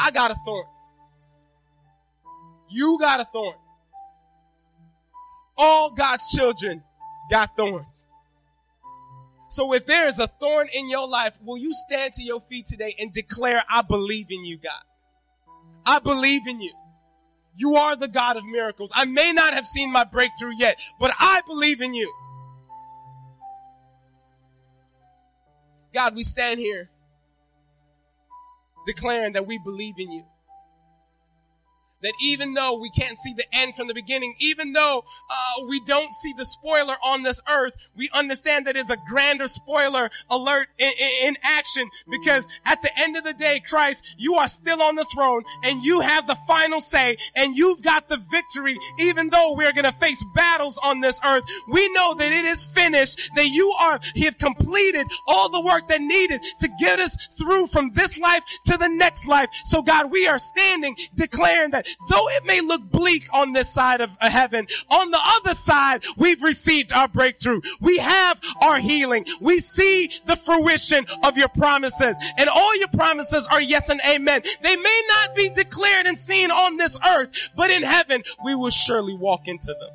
I 0.00 0.10
got 0.10 0.30
a 0.30 0.36
thorn. 0.44 0.66
You 2.70 2.98
got 2.98 3.20
a 3.20 3.24
thorn. 3.24 3.56
All 5.56 5.90
God's 5.90 6.26
children 6.28 6.82
got 7.30 7.56
thorns. 7.56 8.06
So 9.48 9.72
if 9.72 9.86
there 9.86 10.06
is 10.06 10.18
a 10.18 10.26
thorn 10.26 10.68
in 10.74 10.88
your 10.88 11.06
life, 11.06 11.34
will 11.44 11.58
you 11.58 11.72
stand 11.74 12.12
to 12.14 12.22
your 12.22 12.40
feet 12.40 12.66
today 12.66 12.94
and 12.98 13.12
declare, 13.12 13.62
I 13.68 13.82
believe 13.82 14.26
in 14.30 14.44
you, 14.44 14.56
God. 14.56 14.82
I 15.86 15.98
believe 16.00 16.46
in 16.48 16.60
you. 16.60 16.72
You 17.56 17.76
are 17.76 17.96
the 17.96 18.08
God 18.08 18.36
of 18.36 18.44
miracles. 18.44 18.90
I 18.94 19.04
may 19.04 19.32
not 19.32 19.54
have 19.54 19.66
seen 19.66 19.92
my 19.92 20.04
breakthrough 20.04 20.54
yet, 20.56 20.78
but 20.98 21.12
I 21.18 21.40
believe 21.46 21.80
in 21.80 21.94
you. 21.94 22.12
God, 25.92 26.16
we 26.16 26.24
stand 26.24 26.58
here 26.58 26.90
declaring 28.86 29.34
that 29.34 29.46
we 29.46 29.58
believe 29.58 29.94
in 29.98 30.10
you 30.10 30.24
that 32.04 32.12
even 32.20 32.54
though 32.54 32.78
we 32.78 32.90
can't 32.90 33.18
see 33.18 33.32
the 33.32 33.46
end 33.52 33.74
from 33.74 33.88
the 33.88 33.94
beginning, 33.94 34.34
even 34.38 34.72
though 34.72 35.04
uh, 35.30 35.64
we 35.66 35.80
don't 35.80 36.12
see 36.14 36.32
the 36.34 36.44
spoiler 36.44 36.94
on 37.02 37.22
this 37.22 37.40
earth, 37.50 37.72
we 37.96 38.10
understand 38.12 38.66
that 38.66 38.76
it's 38.76 38.90
a 38.90 38.98
grander 39.08 39.48
spoiler 39.48 40.10
alert 40.30 40.68
in, 40.78 40.92
in, 41.00 41.28
in 41.28 41.38
action 41.42 41.88
because 42.10 42.46
at 42.66 42.82
the 42.82 42.98
end 42.98 43.16
of 43.16 43.24
the 43.24 43.32
day, 43.32 43.60
Christ, 43.60 44.04
you 44.18 44.34
are 44.34 44.48
still 44.48 44.82
on 44.82 44.96
the 44.96 45.06
throne 45.14 45.42
and 45.64 45.82
you 45.82 46.00
have 46.00 46.26
the 46.26 46.36
final 46.46 46.80
say 46.80 47.16
and 47.34 47.56
you've 47.56 47.82
got 47.82 48.08
the 48.08 48.22
victory. 48.30 48.78
Even 49.00 49.30
though 49.30 49.54
we're 49.54 49.72
going 49.72 49.84
to 49.84 49.92
face 49.92 50.22
battles 50.34 50.78
on 50.84 51.00
this 51.00 51.20
earth, 51.24 51.44
we 51.72 51.90
know 51.94 52.14
that 52.14 52.32
it 52.32 52.44
is 52.44 52.64
finished, 52.64 53.30
that 53.34 53.48
you 53.48 53.70
are, 53.80 53.98
have 54.16 54.36
completed 54.36 55.06
all 55.26 55.48
the 55.48 55.60
work 55.60 55.88
that 55.88 56.02
needed 56.02 56.42
to 56.60 56.68
get 56.78 57.00
us 57.00 57.16
through 57.38 57.66
from 57.66 57.92
this 57.92 58.18
life 58.18 58.42
to 58.66 58.76
the 58.76 58.88
next 58.88 59.26
life. 59.26 59.48
So 59.64 59.80
God, 59.80 60.10
we 60.10 60.28
are 60.28 60.38
standing 60.38 60.94
declaring 61.14 61.70
that 61.70 61.86
though 62.08 62.28
it 62.30 62.44
may 62.44 62.60
look 62.60 62.82
bleak 62.90 63.26
on 63.32 63.52
this 63.52 63.72
side 63.72 64.00
of 64.00 64.10
uh, 64.20 64.30
heaven, 64.30 64.66
on 64.90 65.10
the 65.10 65.20
other 65.20 65.54
side, 65.54 66.04
we've 66.16 66.42
received 66.42 66.92
our 66.92 67.08
breakthrough. 67.08 67.60
We 67.80 67.98
have 67.98 68.40
our 68.62 68.78
healing. 68.78 69.26
We 69.40 69.60
see 69.60 70.10
the 70.26 70.36
fruition 70.36 71.06
of 71.22 71.36
your 71.36 71.48
promises 71.48 72.16
and 72.38 72.48
all 72.48 72.76
your 72.76 72.88
promises 72.88 73.46
are 73.50 73.60
yes 73.60 73.88
and 73.88 74.00
amen. 74.08 74.42
They 74.62 74.76
may 74.76 75.02
not 75.08 75.34
be 75.34 75.50
declared 75.50 76.06
and 76.06 76.18
seen 76.18 76.50
on 76.50 76.76
this 76.76 76.98
earth, 77.06 77.30
but 77.56 77.70
in 77.70 77.82
heaven, 77.82 78.22
we 78.44 78.54
will 78.54 78.70
surely 78.70 79.14
walk 79.14 79.46
into 79.46 79.68
them. 79.68 79.90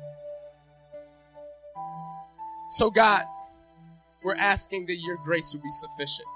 So 2.70 2.90
God, 2.90 3.24
we're 4.22 4.36
asking 4.36 4.86
that 4.86 4.96
your 4.96 5.16
grace 5.24 5.52
will 5.52 5.62
be 5.62 5.70
sufficient. 5.70 6.28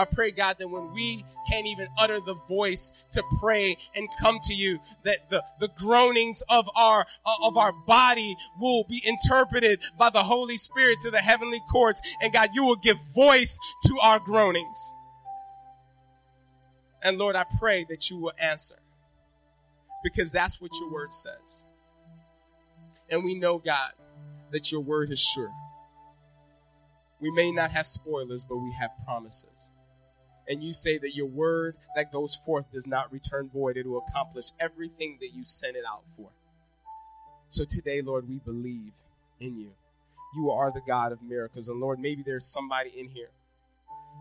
I 0.00 0.06
pray, 0.06 0.30
God, 0.30 0.56
that 0.58 0.68
when 0.68 0.94
we 0.94 1.26
can't 1.46 1.66
even 1.66 1.86
utter 1.98 2.20
the 2.20 2.32
voice 2.48 2.90
to 3.10 3.22
pray 3.38 3.76
and 3.94 4.08
come 4.18 4.38
to 4.44 4.54
you, 4.54 4.78
that 5.04 5.28
the, 5.28 5.44
the 5.60 5.68
groanings 5.76 6.42
of 6.48 6.66
our, 6.74 7.06
uh, 7.26 7.34
of 7.42 7.58
our 7.58 7.72
body 7.86 8.34
will 8.58 8.84
be 8.84 9.02
interpreted 9.04 9.80
by 9.98 10.08
the 10.08 10.22
Holy 10.22 10.56
Spirit 10.56 10.96
to 11.02 11.10
the 11.10 11.18
heavenly 11.18 11.60
courts. 11.70 12.00
And 12.22 12.32
God, 12.32 12.48
you 12.54 12.64
will 12.64 12.76
give 12.76 12.96
voice 13.14 13.58
to 13.88 13.98
our 14.00 14.18
groanings. 14.18 14.94
And 17.02 17.18
Lord, 17.18 17.36
I 17.36 17.44
pray 17.58 17.84
that 17.90 18.08
you 18.08 18.16
will 18.16 18.32
answer 18.40 18.78
because 20.02 20.32
that's 20.32 20.62
what 20.62 20.70
your 20.80 20.90
word 20.90 21.12
says. 21.12 21.66
And 23.10 23.22
we 23.22 23.34
know, 23.38 23.58
God, 23.58 23.90
that 24.50 24.72
your 24.72 24.80
word 24.80 25.10
is 25.10 25.20
sure. 25.20 25.52
We 27.20 27.30
may 27.32 27.52
not 27.52 27.70
have 27.72 27.86
spoilers, 27.86 28.44
but 28.48 28.56
we 28.56 28.72
have 28.80 28.92
promises 29.04 29.70
and 30.50 30.64
you 30.64 30.72
say 30.72 30.98
that 30.98 31.14
your 31.14 31.26
word 31.26 31.76
that 31.94 32.10
goes 32.10 32.34
forth 32.34 32.64
does 32.72 32.84
not 32.86 33.12
return 33.12 33.48
void, 33.54 33.76
it 33.76 33.86
will 33.86 34.04
accomplish 34.08 34.46
everything 34.58 35.16
that 35.20 35.32
you 35.32 35.44
sent 35.44 35.76
it 35.76 35.84
out 35.88 36.02
for. 36.16 36.28
So 37.48 37.64
today, 37.64 38.02
Lord, 38.02 38.28
we 38.28 38.38
believe 38.38 38.92
in 39.38 39.60
you. 39.60 39.70
You 40.34 40.50
are 40.50 40.72
the 40.72 40.80
God 40.80 41.12
of 41.12 41.22
miracles. 41.22 41.68
And 41.68 41.80
Lord, 41.80 42.00
maybe 42.00 42.24
there's 42.26 42.44
somebody 42.44 42.92
in 42.96 43.08
here 43.08 43.30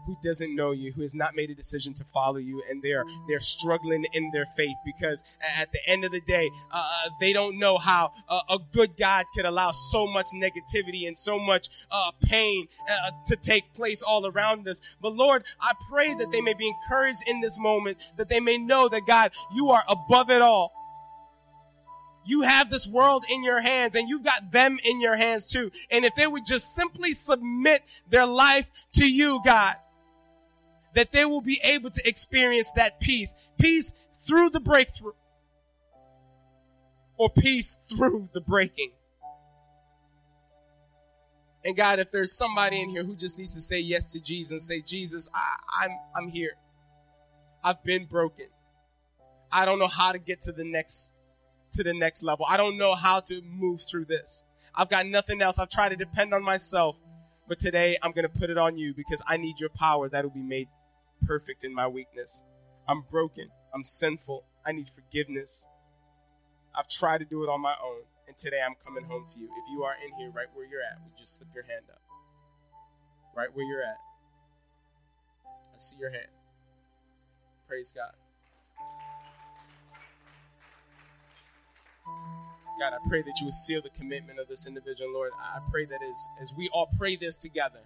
who 0.09 0.17
doesn't 0.23 0.55
know 0.55 0.71
you, 0.71 0.91
who 0.91 1.03
has 1.03 1.13
not 1.13 1.35
made 1.35 1.51
a 1.51 1.53
decision 1.55 1.93
to 1.93 2.03
follow 2.03 2.37
you, 2.37 2.63
and 2.67 2.81
they're 2.81 3.05
they're 3.27 3.39
struggling 3.39 4.05
in 4.13 4.31
their 4.31 4.47
faith 4.57 4.75
because 4.83 5.23
at 5.59 5.71
the 5.71 5.79
end 5.85 6.03
of 6.03 6.11
the 6.11 6.21
day, 6.21 6.49
uh, 6.71 6.77
uh 6.77 7.09
they 7.19 7.31
don't 7.31 7.59
know 7.59 7.77
how 7.77 8.11
uh, 8.27 8.41
a 8.49 8.57
good 8.73 8.97
God 8.97 9.25
could 9.35 9.45
allow 9.45 9.69
so 9.69 10.07
much 10.07 10.25
negativity 10.33 11.07
and 11.07 11.15
so 11.15 11.37
much 11.37 11.69
uh, 11.91 12.11
pain 12.23 12.67
uh, 12.89 13.11
to 13.27 13.35
take 13.35 13.71
place 13.75 14.01
all 14.01 14.25
around 14.25 14.67
us. 14.67 14.81
But 14.99 15.15
Lord, 15.15 15.43
I 15.61 15.73
pray 15.91 16.15
that 16.15 16.31
they 16.31 16.41
may 16.41 16.55
be 16.55 16.67
encouraged 16.67 17.27
in 17.27 17.39
this 17.39 17.59
moment, 17.59 17.97
that 18.17 18.29
they 18.29 18.39
may 18.39 18.57
know 18.57 18.89
that 18.89 19.05
God, 19.05 19.31
you 19.53 19.69
are 19.69 19.83
above 19.87 20.31
it 20.31 20.41
all. 20.41 20.73
You 22.25 22.41
have 22.41 22.69
this 22.69 22.87
world 22.87 23.25
in 23.29 23.43
your 23.43 23.59
hands 23.59 23.95
and 23.95 24.07
you've 24.07 24.23
got 24.23 24.51
them 24.51 24.77
in 24.83 25.01
your 25.01 25.15
hands 25.15 25.47
too. 25.47 25.71
And 25.89 26.05
if 26.05 26.13
they 26.15 26.27
would 26.27 26.45
just 26.45 26.75
simply 26.75 27.13
submit 27.13 27.83
their 28.09 28.25
life 28.25 28.69
to 28.93 29.11
you, 29.11 29.39
God, 29.43 29.75
that 30.95 31.11
they 31.11 31.25
will 31.25 31.41
be 31.41 31.59
able 31.63 31.89
to 31.91 32.07
experience 32.07 32.71
that 32.75 32.99
peace. 32.99 33.35
Peace 33.59 33.93
through 34.25 34.49
the 34.49 34.59
breakthrough 34.59 35.13
or 37.17 37.29
peace 37.29 37.77
through 37.89 38.29
the 38.33 38.41
breaking. 38.41 38.91
And 41.65 41.75
God, 41.75 41.99
if 41.99 42.09
there's 42.11 42.31
somebody 42.31 42.81
in 42.81 42.89
here 42.89 43.03
who 43.03 43.15
just 43.15 43.37
needs 43.37 43.53
to 43.53 43.61
say 43.61 43.79
yes 43.79 44.07
to 44.13 44.19
Jesus 44.19 44.51
and 44.51 44.61
say, 44.61 44.81
Jesus, 44.81 45.29
I, 45.33 45.85
I'm, 45.85 45.91
I'm 46.15 46.29
here. 46.29 46.53
I've 47.63 47.83
been 47.83 48.05
broken. 48.05 48.47
I 49.51 49.65
don't 49.65 49.79
know 49.79 49.89
how 49.89 50.13
to 50.13 50.19
get 50.19 50.41
to 50.41 50.53
the 50.53 50.63
next, 50.63 51.13
to 51.73 51.83
the 51.83 51.93
next 51.93 52.23
level. 52.23 52.45
I 52.47 52.55
don't 52.55 52.77
know 52.77 52.95
how 52.95 53.19
to 53.21 53.41
move 53.41 53.81
through 53.89 54.05
this. 54.05 54.45
I've 54.73 54.89
got 54.89 55.05
nothing 55.05 55.41
else. 55.41 55.59
I've 55.59 55.69
tried 55.69 55.89
to 55.89 55.97
depend 55.97 56.33
on 56.33 56.41
myself, 56.41 56.95
but 57.49 57.59
today 57.59 57.97
I'm 58.01 58.13
going 58.13 58.23
to 58.23 58.39
put 58.39 58.49
it 58.49 58.57
on 58.57 58.77
you 58.77 58.93
because 58.93 59.21
I 59.27 59.35
need 59.35 59.59
your 59.59 59.69
power 59.69 60.07
that 60.07 60.23
will 60.23 60.31
be 60.31 60.39
made 60.39 60.69
perfect 61.25 61.63
in 61.63 61.73
my 61.73 61.87
weakness. 61.87 62.43
I'm 62.87 63.03
broken. 63.09 63.49
I'm 63.73 63.83
sinful. 63.83 64.43
I 64.65 64.71
need 64.71 64.89
forgiveness. 64.89 65.67
I've 66.75 66.87
tried 66.87 67.19
to 67.19 67.25
do 67.25 67.43
it 67.43 67.49
on 67.49 67.61
my 67.61 67.75
own, 67.83 68.03
and 68.27 68.37
today 68.37 68.59
I'm 68.65 68.75
coming 68.85 69.03
home 69.03 69.25
to 69.29 69.39
you. 69.39 69.45
If 69.45 69.71
you 69.71 69.83
are 69.83 69.93
in 70.05 70.15
here 70.17 70.31
right 70.31 70.47
where 70.53 70.65
you're 70.65 70.81
at, 70.81 70.99
would 71.03 71.11
you 71.17 71.23
just 71.23 71.37
slip 71.37 71.49
your 71.53 71.63
hand 71.63 71.85
up? 71.89 72.01
Right 73.35 73.49
where 73.53 73.65
you're 73.65 73.81
at. 73.81 73.97
I 75.45 75.77
see 75.77 75.97
your 75.99 76.11
hand. 76.11 76.27
Praise 77.67 77.91
God. 77.91 78.13
God, 82.79 82.93
I 82.93 83.09
pray 83.09 83.21
that 83.21 83.33
you 83.39 83.45
would 83.45 83.53
seal 83.53 83.81
the 83.81 83.89
commitment 83.89 84.39
of 84.39 84.47
this 84.47 84.65
individual, 84.65 85.11
Lord. 85.11 85.31
I 85.37 85.59
pray 85.69 85.85
that 85.85 85.99
as, 86.01 86.27
as 86.41 86.53
we 86.55 86.69
all 86.69 86.89
pray 86.97 87.17
this 87.17 87.35
together, 87.35 87.81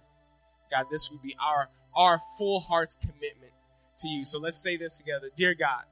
God, 0.70 0.86
this 0.90 1.10
would 1.10 1.22
be 1.22 1.36
our 1.40 1.68
our 1.96 2.20
full 2.36 2.60
heart's 2.60 2.96
commitment 2.96 3.52
to 3.98 4.08
you. 4.08 4.24
So 4.24 4.38
let's 4.40 4.60
say 4.60 4.76
this 4.76 4.98
together. 4.98 5.30
Dear 5.34 5.54
God, 5.54 5.84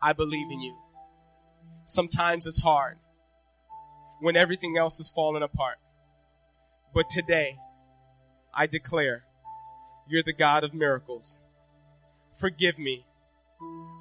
I 0.00 0.12
believe 0.12 0.50
in 0.50 0.60
you. 0.60 0.76
Sometimes 1.84 2.46
it's 2.46 2.60
hard 2.62 2.98
when 4.20 4.36
everything 4.36 4.78
else 4.78 5.00
is 5.00 5.10
falling 5.10 5.42
apart. 5.42 5.78
But 6.94 7.08
today, 7.10 7.58
I 8.54 8.66
declare 8.66 9.24
you're 10.08 10.22
the 10.22 10.32
God 10.32 10.62
of 10.64 10.72
miracles. 10.72 11.38
Forgive 12.38 12.78
me, 12.78 13.04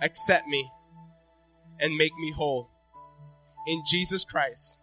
accept 0.02 0.48
me, 0.48 0.72
and 1.80 1.98
make 1.98 2.16
me 2.18 2.32
whole. 2.32 2.70
In 3.66 3.84
Jesus 3.86 4.24
Christ, 4.24 4.80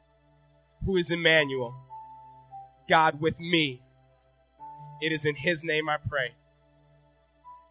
who 0.85 0.97
is 0.97 1.11
Emmanuel, 1.11 1.75
God 2.89 3.21
with 3.21 3.39
me 3.39 3.83
it 5.01 5.13
is 5.13 5.27
in 5.27 5.35
His 5.35 5.65
name 5.65 5.89
I 5.89 5.97
pray. 6.09 6.35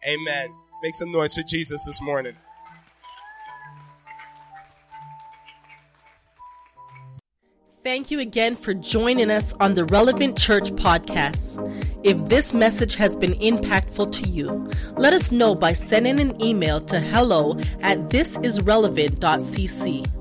Amen. 0.06 0.54
Make 0.82 0.94
some 0.94 1.12
noise 1.12 1.34
for 1.34 1.42
Jesus 1.42 1.84
this 1.84 2.00
morning. 2.00 2.36
Thank 7.82 8.10
you 8.10 8.20
again 8.20 8.56
for 8.56 8.74
joining 8.74 9.30
us 9.30 9.54
on 9.58 9.74
the 9.74 9.86
Relevant 9.86 10.36
Church 10.36 10.70
podcast. 10.72 11.56
If 12.04 12.22
this 12.26 12.52
message 12.52 12.94
has 12.96 13.16
been 13.16 13.32
impactful 13.34 14.12
to 14.12 14.28
you, 14.28 14.70
let 14.98 15.14
us 15.14 15.32
know 15.32 15.54
by 15.54 15.72
sending 15.72 16.20
an 16.20 16.42
email 16.42 16.80
to 16.80 17.00
hello 17.00 17.58
at 17.80 18.10
thisisrelevant.cc. 18.10 20.19